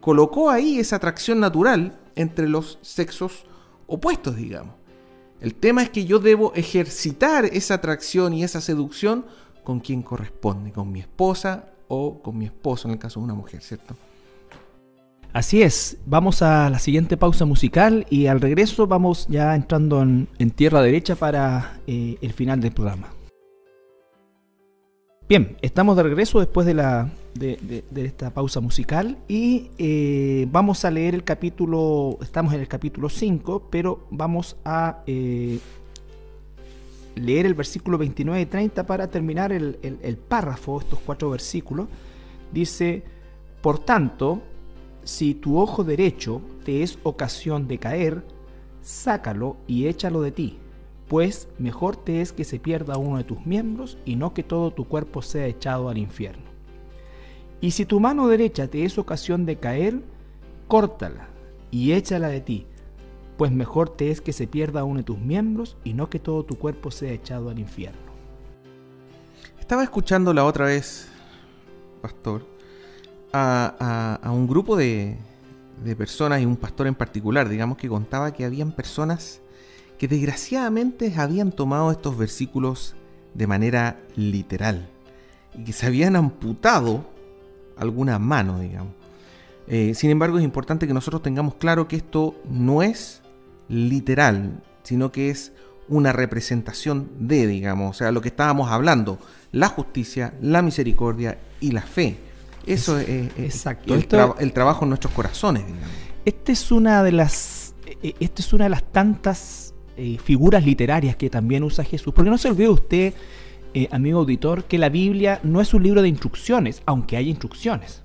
[0.00, 3.44] colocó ahí esa atracción natural entre los sexos
[3.88, 4.74] opuestos, digamos.
[5.40, 9.26] El tema es que yo debo ejercitar esa atracción y esa seducción
[9.64, 13.34] con quien corresponde, con mi esposa o con mi esposo en el caso de una
[13.34, 13.96] mujer, ¿cierto?
[15.32, 20.28] Así es, vamos a la siguiente pausa musical y al regreso vamos ya entrando en,
[20.54, 23.15] tierra derecha para eh, el final del programa.
[25.28, 30.90] Bien, estamos de regreso después de, la, de, esta pausa musical y eh, vamos a
[30.92, 35.58] leer el capítulo, estamos en el capítulo 5, pero vamos a eh,
[37.16, 41.88] leer el versículo 29 y 30 para terminar el, el párrafo, estos cuatro versículos.
[42.52, 43.02] Dice,
[43.62, 44.42] por tanto,
[45.02, 48.22] si tu ojo derecho te es ocasión de caer,
[48.80, 50.58] sácalo y échalo de ti,
[51.08, 54.72] pues mejor te es que se pierda uno de tus miembros y no que todo
[54.72, 56.44] tu cuerpo sea echado al infierno.
[57.60, 60.00] Y si tu mano derecha te es ocasión de caer,
[60.66, 61.28] córtala
[61.70, 62.66] y échala de ti,
[63.36, 66.44] pues mejor te es que se pierda uno de tus miembros y no que todo
[66.44, 68.06] tu cuerpo sea echado al infierno.
[69.60, 71.08] Estaba escuchando la otra vez,
[72.00, 72.46] pastor,
[73.32, 75.18] a, un grupo de,
[75.84, 79.40] de personas y un pastor en particular, digamos, que contaba que habían personas
[79.98, 82.96] que desgraciadamente habían tomado estos versículos
[83.34, 84.88] de manera literal
[85.56, 87.06] y que se habían amputado
[87.76, 88.92] alguna mano, digamos.
[89.68, 93.22] Eh, sin embargo, es importante que nosotros tengamos claro que esto no es
[93.68, 95.52] literal, sino que es
[95.88, 99.18] una representación de, digamos, o sea, lo que estábamos hablando,
[99.52, 102.18] la justicia, la misericordia y la fe.
[102.64, 103.94] Eso es, exacto.
[103.94, 104.06] El,
[104.52, 105.88] trabajo en nuestros corazones, digamos.
[106.24, 109.65] Esta es una de las, e, esta es una de las tantas
[109.96, 112.12] eh, figuras literarias que también usa Jesús.
[112.14, 113.14] Porque no se olvide usted,
[113.74, 118.02] eh, amigo auditor, que la Biblia no es un libro de instrucciones, aunque hay instrucciones.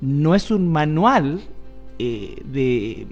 [0.00, 1.40] No es un manual
[1.98, 3.06] eh, de,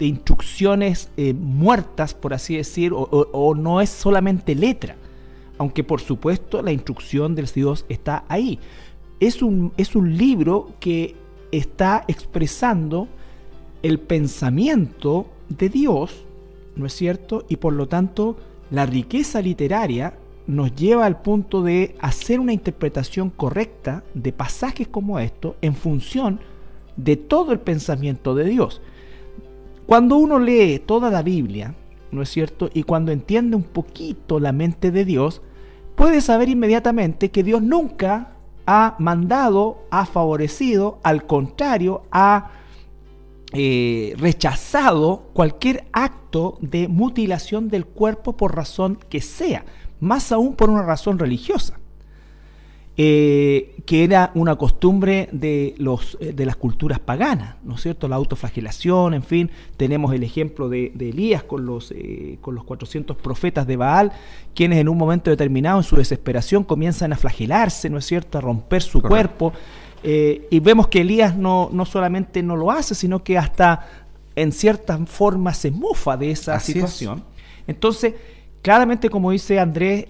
[0.00, 4.96] instrucciones eh, muertas, por así decir, o, no es solamente letra,
[5.56, 8.58] aunque por supuesto la instrucción del Dios está ahí.
[9.20, 11.14] Es un, es un libro que
[11.52, 13.06] está expresando
[13.84, 16.25] el pensamiento de Dios,
[16.76, 17.44] ¿no es cierto?
[17.48, 18.36] Y por lo tanto,
[18.70, 20.14] la riqueza literaria
[20.46, 26.40] nos lleva al punto de hacer una interpretación correcta de pasajes como estos en función
[26.96, 28.80] de todo el pensamiento de Dios.
[29.86, 31.74] Cuando uno lee toda la Biblia,
[32.10, 32.70] ¿no es cierto?
[32.72, 35.42] Y cuando entiende un poquito la mente de Dios,
[35.94, 38.32] puede saber inmediatamente que Dios nunca
[38.66, 42.50] ha mandado, ha favorecido, al contrario, ha
[43.58, 49.64] eh, rechazado cualquier acto de mutilación del cuerpo por razón que sea,
[49.98, 51.78] más aún por una razón religiosa.
[52.98, 58.08] Eh, que era una costumbre de, los, eh, de las culturas paganas, ¿no es cierto?
[58.08, 63.18] La autoflagelación, en fin, tenemos el ejemplo de, Elías con los, eh, con los 400
[63.18, 64.12] profetas de Baal,
[64.54, 68.40] quienes en un momento determinado, en su desesperación, comienzan a flagelarse, ¿no es cierto?, a
[68.40, 69.52] romper su cuerpo.
[70.08, 73.88] Y vemos que Elías no, no solamente no lo hace, sino que hasta
[74.36, 77.24] en cierta forma se mofa de esa situación.
[77.66, 78.14] Entonces,
[78.62, 80.04] claramente, como dice Andrés,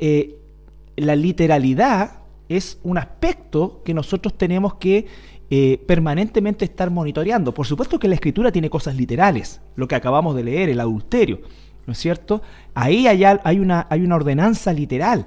[0.97, 5.07] la literalidad es un aspecto que nosotros tenemos que
[5.49, 7.55] eh, permanentemente estar monitoreando.
[7.55, 11.41] Por supuesto que la escritura tiene cosas literales, lo que acabamos de leer, el adulterio,
[11.87, 12.43] ¿no es cierto?
[12.75, 15.27] Ahí hay, hay, una, hay una ordenanza literal.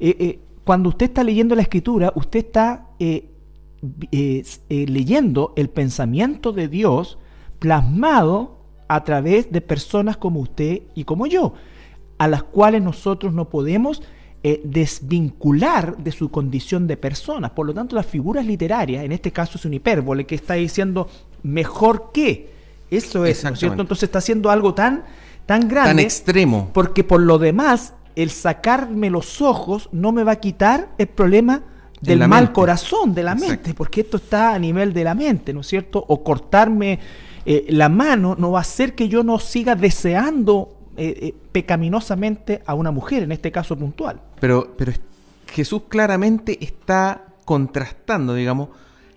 [0.00, 2.88] Eh, eh, cuando usted está leyendo la escritura, usted está
[4.68, 7.18] leyendo el pensamiento de Dios
[7.58, 11.54] plasmado a través de personas como usted y como yo,
[12.18, 14.02] a las cuales nosotros no podemos
[14.44, 17.54] eh, desvincular de su condición de persona.
[17.54, 21.08] Por lo tanto, las figuras literarias, en este caso es un hipérbole que está diciendo
[21.42, 22.52] mejor que.
[22.90, 23.80] Eso es, ¿no es cierto?
[23.80, 25.04] Entonces está haciendo algo tan,
[25.46, 25.90] tan grande.
[25.90, 26.70] Tan extremo.
[26.74, 31.62] Porque por lo demás, el sacarme los ojos no me va a quitar el problema
[32.02, 35.60] del mal corazón, de la mente, porque esto está a nivel de la mente, ¿no
[35.60, 36.04] es cierto?
[36.08, 36.98] O cortarme
[37.46, 42.62] eh, la mano no va a hacer que yo no siga deseando eh, eh, pecaminosamente
[42.66, 44.20] a una mujer, en este caso puntual.
[44.40, 44.92] Pero, pero
[45.46, 48.68] Jesús claramente está contrastando, digamos,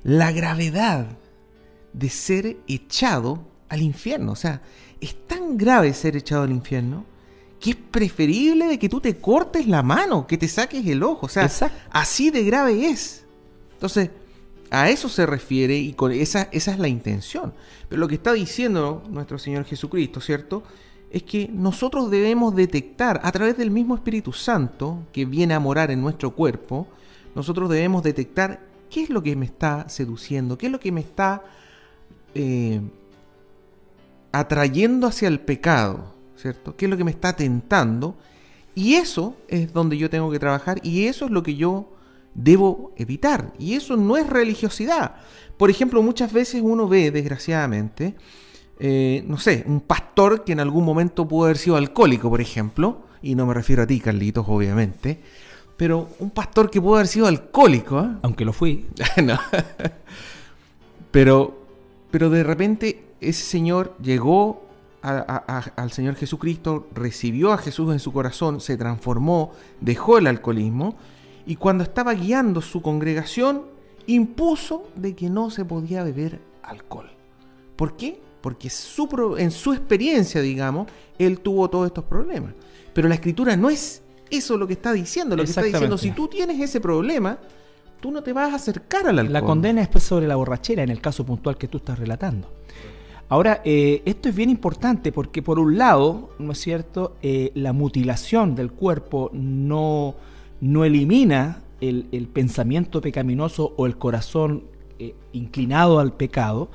[0.04, 1.08] la gravedad
[1.93, 4.34] de ser echado al infierno.
[4.34, 4.62] O sea,
[5.02, 7.06] es tan grave ser echado al infierno
[7.60, 11.26] que es preferible de que tú te cortes la mano, que te saques el ojo.
[11.26, 11.50] O sea,
[11.89, 13.26] así de grave es.
[13.74, 14.12] Entonces,
[14.70, 17.54] a eso se refiere y con esa, esa es la intención.
[17.89, 20.63] Pero lo que está diciendo nuestro Señor Jesucristo, ¿cierto?
[21.15, 25.89] es que nosotros debemos detectar a través del mismo Espíritu Santo que viene a morar
[25.89, 26.88] en nuestro cuerpo,
[27.36, 31.00] nosotros debemos detectar qué es lo que me está seduciendo, qué es lo que me
[31.00, 31.41] está
[32.34, 32.82] eh,
[34.34, 36.76] atrayendo hacia el pecado, ¿cierto?
[36.76, 38.16] ¿Qué es lo que me está tentando?
[38.74, 41.94] Y eso es donde yo tengo que trabajar y eso es lo que yo
[42.34, 43.54] debo evitar.
[43.58, 45.16] Y eso no es religiosidad.
[45.58, 48.16] Por ejemplo, muchas veces uno ve, desgraciadamente,
[48.80, 53.04] eh, no sé, un pastor que en algún momento pudo haber sido alcohólico, por ejemplo,
[53.22, 55.20] y no me refiero a ti, Carlitos, obviamente,
[55.78, 58.10] pero un pastor que pudo haber sido alcohólico, ¿eh?
[58.22, 58.86] aunque lo fui,
[61.12, 61.58] pero,
[62.12, 64.64] pero de repente ese señor llegó
[65.06, 69.51] al Señor Jesucristo, recibió a Jesús en su corazón, se transformó,
[69.82, 70.95] dejó el alcoholismo,
[71.45, 73.64] y cuando estaba guiando su congregación,
[74.08, 77.10] impuso de que no se podía beber alcohol.
[77.76, 78.20] ¿Por qué?
[78.45, 80.86] porque su, en su experiencia, digamos,
[81.18, 82.53] él tuvo todos estos problemas.
[82.93, 86.12] Pero la escritura no es eso lo que está diciendo, lo que está diciendo, si
[86.12, 87.39] tú tienes ese problema,
[87.99, 89.34] tú no te vas a acercar al alcohol.
[89.34, 92.47] La condena es pues sobre la borrachera en el caso puntual que tú estás relatando.
[93.28, 97.73] Ahora, eh, esto es bien importante porque por un lado, ¿no es cierto?, eh, la
[97.73, 100.15] mutilación del cuerpo no,
[100.61, 104.63] no elimina el, pensamiento pecaminoso o el corazón
[104.99, 106.69] eh, inclinado al pecado,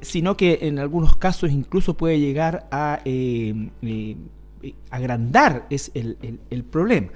[0.00, 3.02] sino que en algunos casos incluso puede llegar a
[4.90, 7.08] agrandar es el, el problema.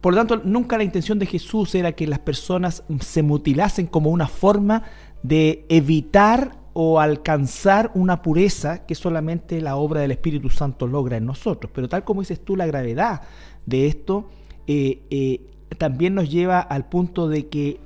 [0.00, 4.10] Por lo tanto, nunca la intención de Jesús era que las personas se mutilasen como
[4.10, 4.84] una forma
[5.24, 11.24] de evitar o alcanzar una pureza que solamente la obra del Espíritu Santo logra en
[11.24, 11.70] nosotros.
[11.74, 13.22] Pero tal como dices tú, la gravedad
[13.64, 14.28] de esto
[14.66, 15.40] eh, eh,
[15.78, 17.80] también nos lleva al punto de que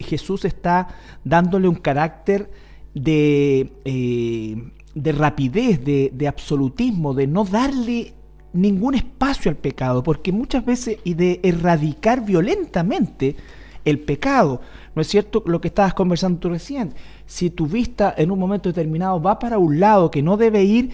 [0.00, 0.88] Jesús está
[1.24, 2.50] dándole un carácter
[2.94, 8.12] de, eh, de rapidez, de, de, absolutismo, de no darle
[8.52, 13.36] ningún espacio al pecado, porque muchas veces, y de erradicar violentamente
[13.84, 14.60] el pecado,
[14.94, 15.42] ¿no es cierto?
[15.46, 16.94] Lo que estabas conversando tú recién,
[17.26, 20.90] si tu vista en un momento determinado va para un lado que no debe ir,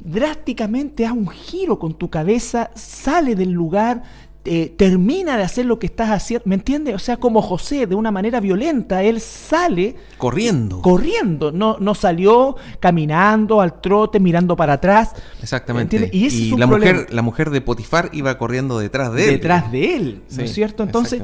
[0.00, 4.02] drásticamente haz un giro con tu cabeza, sale del lugar,
[4.44, 6.94] eh, termina de hacer lo que estás haciendo, ¿me entiendes?
[6.94, 10.80] O sea, como José, de una manera violenta, él sale corriendo.
[10.80, 15.12] Corriendo, no, no salió caminando al trote, mirando para atrás.
[15.42, 16.08] Exactamente.
[16.12, 19.30] Y, la, mujer, la mujer de Potifar iba corriendo detrás de él.
[19.32, 20.82] Detrás de él, ¿no es cierto?
[20.82, 21.20] Entonces,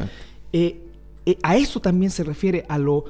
[0.53, 0.83] eh,
[1.27, 3.05] eh, a eso también se refiere a lo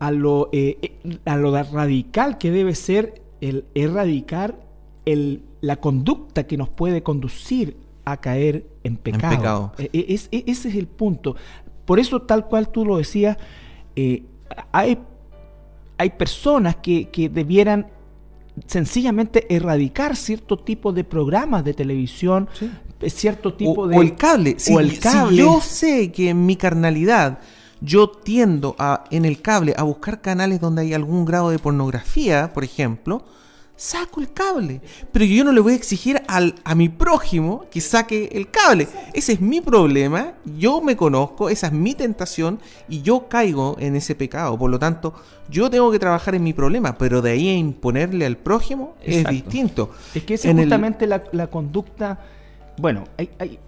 [0.00, 4.58] a lo, eh, eh, a lo radical que debe ser el erradicar
[5.04, 9.72] el, la conducta que nos puede conducir a caer en pecado.
[9.78, 11.36] Eh, ese es el punto.
[11.84, 13.36] Por eso, tal cual tú lo decías,
[14.72, 14.98] hay,
[15.98, 17.88] hay personas que, que debieran
[18.66, 22.48] sencillamente erradicar cierto tipo de programas de televisión,
[23.06, 23.98] cierto tipo de...
[23.98, 24.56] O el cable.
[24.72, 25.36] o el cable.
[25.36, 27.40] Si yo sé que en mi carnalidad
[27.80, 32.52] yo tiendo a, en el cable a buscar canales donde hay algún grado de pornografía,
[32.52, 33.24] por ejemplo,
[33.80, 34.82] saco el cable.
[35.10, 38.86] Pero yo no le voy a exigir al, a mi prójimo que saque el cable.
[39.14, 42.60] Ese es mi problema, yo me conozco, esa es mi tentación
[42.90, 44.58] y yo caigo en ese pecado.
[44.58, 45.14] Por lo tanto,
[45.48, 49.26] yo tengo que trabajar en mi problema, pero de ahí a imponerle al prójimo es
[49.26, 49.90] distinto.
[50.14, 52.20] Es que es justamente la, la, conducta...
[52.76, 53.58] Bueno, hay, hay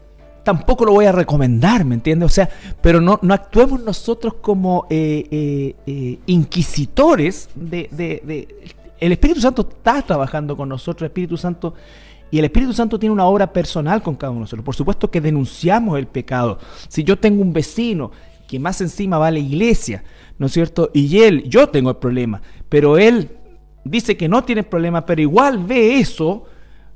[0.43, 2.26] tampoco lo voy a recomendar, ¿me entiendes?
[2.26, 2.49] O sea,
[2.80, 9.68] pero no, no actuemos nosotros como eh, eh, eh, inquisitores de, de, El Espíritu Santo
[9.68, 11.74] está trabajando con nosotros, el Espíritu Santo...
[12.30, 14.64] Y el Espíritu Santo tiene una obra personal con cada uno de nosotros.
[14.64, 16.59] Por supuesto que denunciamos el pecado.
[16.88, 18.11] Si yo tengo un vecino
[18.49, 20.03] que más encima va a la iglesia,
[20.38, 20.90] ¿no es cierto?
[20.95, 22.40] Y él, yo tengo el problema,
[22.70, 23.28] pero él
[23.84, 26.47] dice que no tiene problema, pero igual ve eso,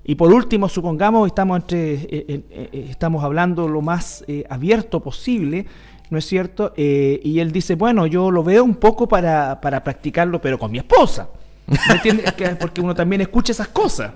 [0.09, 5.67] y por último, supongamos, estamos, entre, eh, eh, eh, estamos hablando lo más abierto posible,
[6.11, 6.73] ¿no es cierto?
[6.77, 10.79] y él dice, bueno, yo lo veo un poco para, para practicarlo, pero con mi
[10.79, 11.29] esposa.
[11.67, 12.33] ¿Me entiendes?
[12.61, 14.13] Porque uno también escucha esas cosas.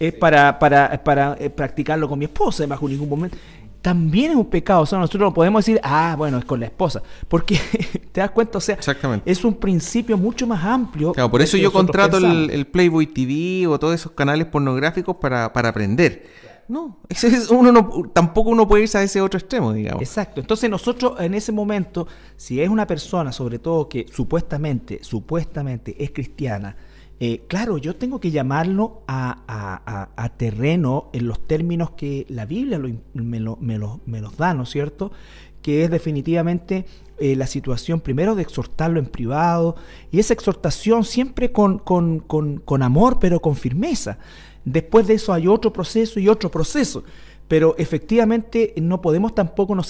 [0.00, 3.36] Es para, para, para practicarlo con mi esposa, bajo ningún momento
[3.82, 4.82] también es un pecado.
[4.82, 7.02] O sea, nosotros no podemos decir, ah, bueno, es con la esposa.
[7.28, 7.58] Porque
[8.12, 8.78] te das cuenta, o sea,
[9.24, 11.12] es un principio mucho más amplio.
[11.12, 16.50] Claro, por eso yo contrato el, Playboy TV o todos esos canales pornográficos para, aprender.
[16.68, 20.02] No, ese es, uno no, tampoco uno puede irse a ese otro extremo, digamos.
[20.02, 20.40] Exacto.
[20.40, 22.06] Entonces nosotros en ese momento,
[22.36, 26.76] si es una persona, sobre todo que supuestamente, supuestamente es cristiana,
[27.22, 32.80] eh, claro, yo tengo que llamarlo a, terreno en los términos que la Biblia
[33.12, 35.12] me, los da, ¿no es cierto?
[35.60, 36.86] Que es definitivamente
[37.18, 39.76] eh, la situación primero de exhortarlo en privado
[40.10, 41.82] y esa exhortación siempre con,
[42.80, 44.16] amor pero con firmeza.
[44.64, 47.04] Después de eso hay otro proceso y otro proceso,
[47.48, 49.82] pero efectivamente no podemos tampoco, no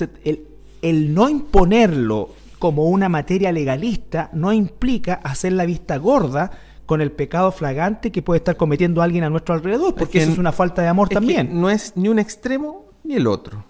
[0.83, 6.51] el no imponerlo como una materia legalista no implica hacer la vista gorda
[6.91, 10.39] con el pecado flagante que puede estar cometiendo alguien a nuestro alrededor, porque eso es
[10.39, 11.61] una falta de amor también.
[11.61, 13.65] no es ni un extremo ni el otro,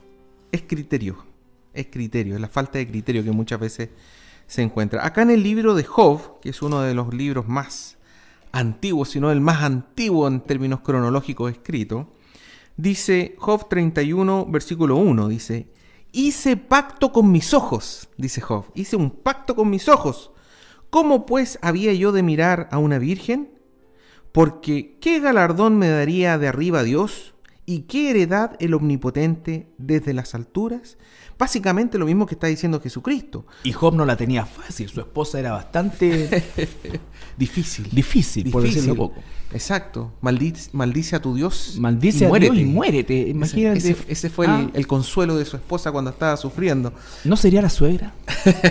[0.51, 1.23] es criterio,
[1.75, 3.91] es criterio, es la falta de criterio que muchas veces
[4.47, 5.05] se encuentra.
[5.05, 7.99] Acá en el libro de Job, que es uno de los libros más
[8.53, 12.09] antiguos, sino el más antiguo en términos cronológicos escrito,
[12.79, 15.67] dice Job 31, versículo 1, dice,
[16.13, 20.31] hice pacto con mis ojos, dice Job, hice un pacto con mis ojos
[20.91, 23.53] ¿Cómo pues había yo de mirar a una virgen?
[24.33, 27.35] Porque ¿qué galardón me daría de arriba Dios?
[27.71, 30.99] ¿Y qué heredad el omnipotente desde las alturas?
[31.39, 33.47] Básicamente lo mismo que está diciendo Jesucristo.
[33.63, 36.29] Y Job no la tenía fácil, su esposa era bastante
[37.39, 37.89] difícil.
[37.93, 39.23] Difícil, por decirlo poco.
[39.53, 40.13] Exacto.
[40.21, 41.77] Maldice, maldice, a tu Dios.
[41.79, 43.29] Maldice a Dios y muérete.
[43.29, 43.97] Imagínate.
[44.09, 44.69] Ese, fue ah.
[44.75, 46.93] el, consuelo de su esposa cuando estaba sufriendo.
[47.23, 48.15] ¿No sería la suegra?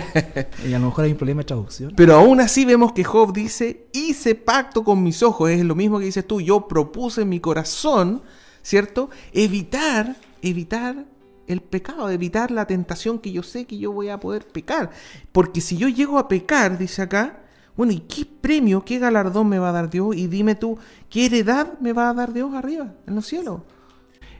[0.68, 1.94] y a lo mejor hay un problema de traducción.
[1.96, 5.48] Pero aún así vemos que Job dice, hice pacto con mis ojos.
[5.48, 6.42] Es lo mismo que dices tú.
[6.42, 8.20] Yo propuse en mi corazón,
[8.62, 9.10] ¿cierto?
[9.32, 11.06] Evitar, evitar
[11.46, 14.90] el pecado, evitar la tentación que yo sé que yo voy a poder pecar.
[15.32, 17.40] Porque si yo llego a pecar, dice acá,
[17.76, 20.14] bueno, ¿y qué premio, qué galardón me va a dar Dios?
[20.16, 23.62] Y dime tú, ¿qué heredad me va a dar Dios arriba, en los cielos?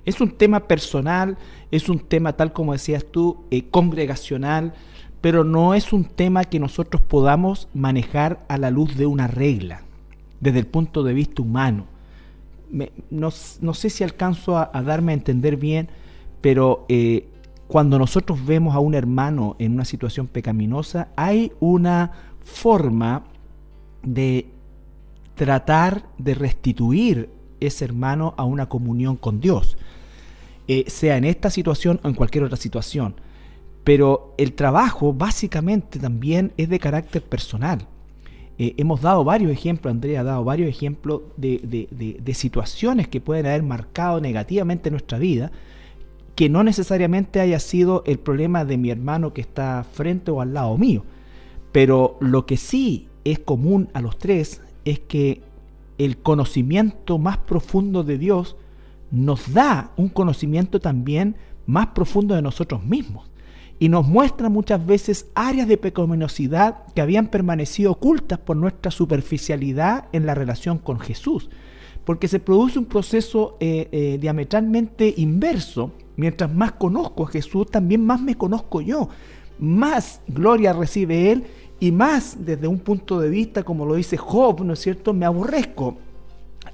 [0.05, 1.37] Es un tema personal,
[1.71, 4.75] es un tema, tal como decías tú, eh, congregacional,
[5.21, 9.83] pero no es un tema que nosotros podamos manejar a la luz de una regla,
[10.41, 11.87] desde el punto de vista humano.
[13.11, 15.89] No, sé si alcanzo a, darme a entender bien,
[16.41, 17.29] pero eh,
[17.67, 23.25] cuando nosotros vemos a un hermano en una situación pecaminosa, hay una forma
[24.03, 24.47] de
[25.35, 29.77] tratar de restituir ese hermano a una comunión con Dios,
[30.69, 33.15] eh, sea en esta situación o en cualquier otra situación.
[33.85, 37.87] Pero el trabajo básicamente también es de carácter personal.
[38.63, 43.47] Eh, hemos dado varios ejemplos, Andrea ha dado varios ejemplos de, de, situaciones que pueden
[43.47, 45.51] haber marcado negativamente nuestra vida,
[46.35, 50.53] que no necesariamente haya sido el problema de mi hermano que está frente o al
[50.53, 51.05] lado mío.
[51.73, 55.41] Pero lo que sí es común a los tres es que
[55.97, 58.57] el conocimiento más profundo de Dios
[59.11, 61.35] nos da un conocimiento también
[61.65, 63.30] más profundo de nosotros mismos
[63.81, 70.05] y nos muestra muchas veces áreas de pecaminosidad que habían permanecido ocultas por nuestra superficialidad
[70.13, 71.49] en la relación con Jesús.
[72.05, 75.93] Porque se produce un proceso eh, eh, diametralmente inverso.
[76.17, 79.09] Mientras más conozco a Jesús, también más me conozco yo.
[79.59, 81.45] Más gloria recibe Él
[81.81, 85.25] y más desde un punto de vista, como lo dice Job, ¿no es cierto?, me
[85.25, 85.97] aborrezco,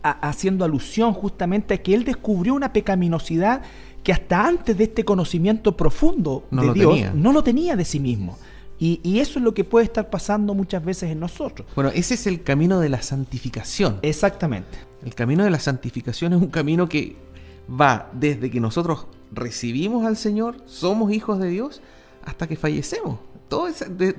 [0.02, 3.62] haciendo alusión justamente a que él descubrió una pecaminosidad
[4.07, 8.38] que hasta antes de este conocimiento profundo de Dios no lo tenía de sí mismo.
[8.78, 11.66] Y, y, eso es lo que puede estar pasando muchas veces en nosotros.
[11.74, 13.98] Bueno, ese es el camino de la santificación.
[14.02, 14.78] Exactamente.
[15.04, 17.16] El camino de la santificación es un camino que
[17.68, 21.80] va desde que nosotros recibimos al Señor, somos hijos de Dios,
[22.24, 23.18] hasta que fallecemos.
[23.48, 24.14] Todo es de,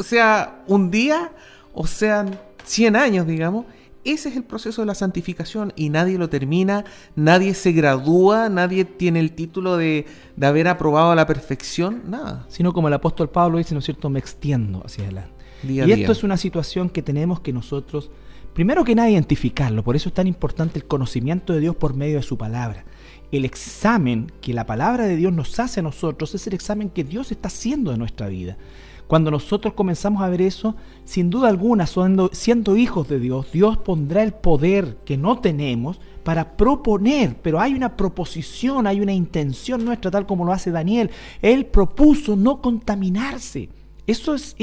[0.00, 1.32] sea un día
[1.72, 3.64] o sean 100 años, digamos,
[4.04, 6.84] ese es el proceso de la santificación y nadie lo termina,
[7.14, 10.06] nadie se gradúa, nadie tiene el título de,
[10.40, 12.44] haber aprobado a la perfección, nada.
[12.48, 15.32] Sino como el apóstol Pablo dice, ¿no es cierto?, me extiendo hacia adelante.
[15.62, 18.10] y esto es una situación que tenemos que nosotros,
[18.54, 19.84] primero que nada, identificarlo.
[19.84, 22.84] Por eso es tan importante el conocimiento de Dios por medio de su palabra.
[23.30, 27.04] El examen que la palabra de Dios nos hace a nosotros es el examen que
[27.04, 28.58] Dios está haciendo de nuestra vida.
[29.06, 30.74] Cuando nosotros comenzamos a ver eso,
[31.04, 36.56] sin duda alguna, siendo, hijos de Dios, Dios pondrá el poder que no tenemos para
[36.56, 41.10] proponer, pero hay una proposición, hay una intención nuestra, tal como lo hace Daniel.
[41.42, 43.68] Él propuso no contaminarse.
[44.06, 44.56] Eso es,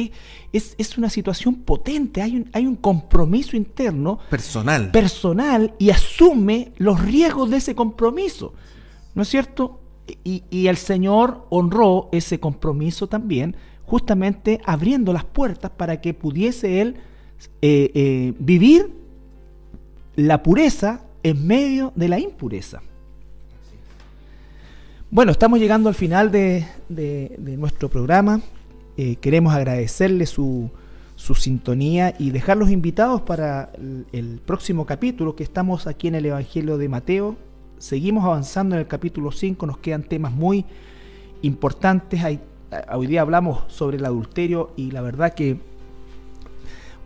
[0.51, 4.19] es, es, una situación potente, hay un, hay un compromiso interno.
[4.29, 4.91] Personal.
[4.91, 8.53] Personal y asume los riesgos de ese compromiso.
[9.15, 9.79] ¿No es cierto?
[10.23, 13.55] Y, y el Señor honró ese compromiso también
[13.89, 16.97] justamente abriendo las puertas para que pudiese él
[17.61, 18.91] eh, eh, vivir
[20.15, 22.81] la pureza en medio de la impureza.
[25.09, 26.67] Bueno, estamos llegando al final de,
[27.57, 28.41] nuestro programa.
[28.95, 30.69] Eh, queremos agradecerle su,
[31.15, 36.27] su, sintonía y dejarlos invitados para el, el, próximo capítulo que estamos aquí en el
[36.27, 37.37] Evangelio de Mateo.
[37.79, 40.63] Seguimos avanzando en el capítulo 5, nos quedan temas muy
[41.41, 42.23] importantes.
[42.23, 42.39] Hay
[42.91, 45.59] hoy día hablamos sobre el adulterio y la verdad que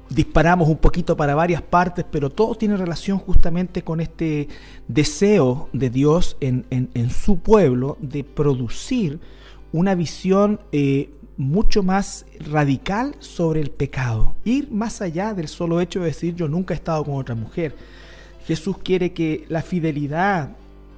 [0.09, 4.47] disparamos un poquito para varias partes, pero todo tiene relación justamente con este
[4.87, 9.19] deseo de Dios en, su pueblo de producir
[9.71, 16.01] una visión eh, mucho más radical sobre el pecado, ir más allá del solo hecho
[16.01, 17.75] de decir yo nunca he estado con otra mujer.
[18.45, 20.55] Jesús quiere que la fidelidad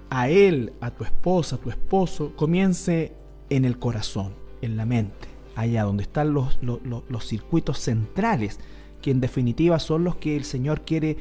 [0.09, 3.13] a Él, a tu esposa, a tu esposo, comience
[3.49, 8.59] en el corazón en la mente, allá donde están los, los, circuitos centrales,
[9.01, 11.17] que en definitiva son los que el Señor quiere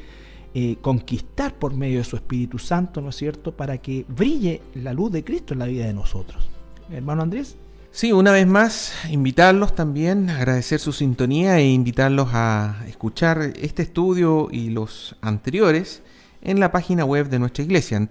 [0.53, 4.93] eh, conquistar por medio de su Espíritu Santo, ¿no es cierto?, para que brille la
[4.93, 6.49] luz de Cristo en la vida de nosotros.
[6.91, 7.57] Hermano Andrés.
[7.91, 14.49] Sí, una vez más, invitarlos también, agradecer su sintonía e invitarlos a escuchar este estudio
[14.51, 16.03] y los anteriores
[16.41, 18.07] en la página web de nuestra iglesia en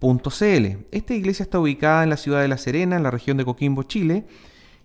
[0.00, 0.86] www.iglesiacristianalaserena.cl.
[0.90, 3.82] Esta iglesia está ubicada en la ciudad de La Serena, en la región de Coquimbo,
[3.84, 4.24] Chile,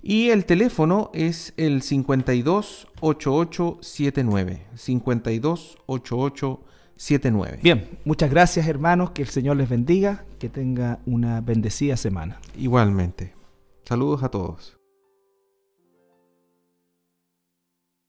[0.02, 4.62] y el teléfono es el 528879.
[4.76, 7.60] 528879.
[7.64, 12.40] Bien, muchas gracias hermanos, que el Señor les bendiga, que tenga una bendecida semana.
[12.58, 13.34] Igualmente.
[13.84, 14.75] Saludos a todos.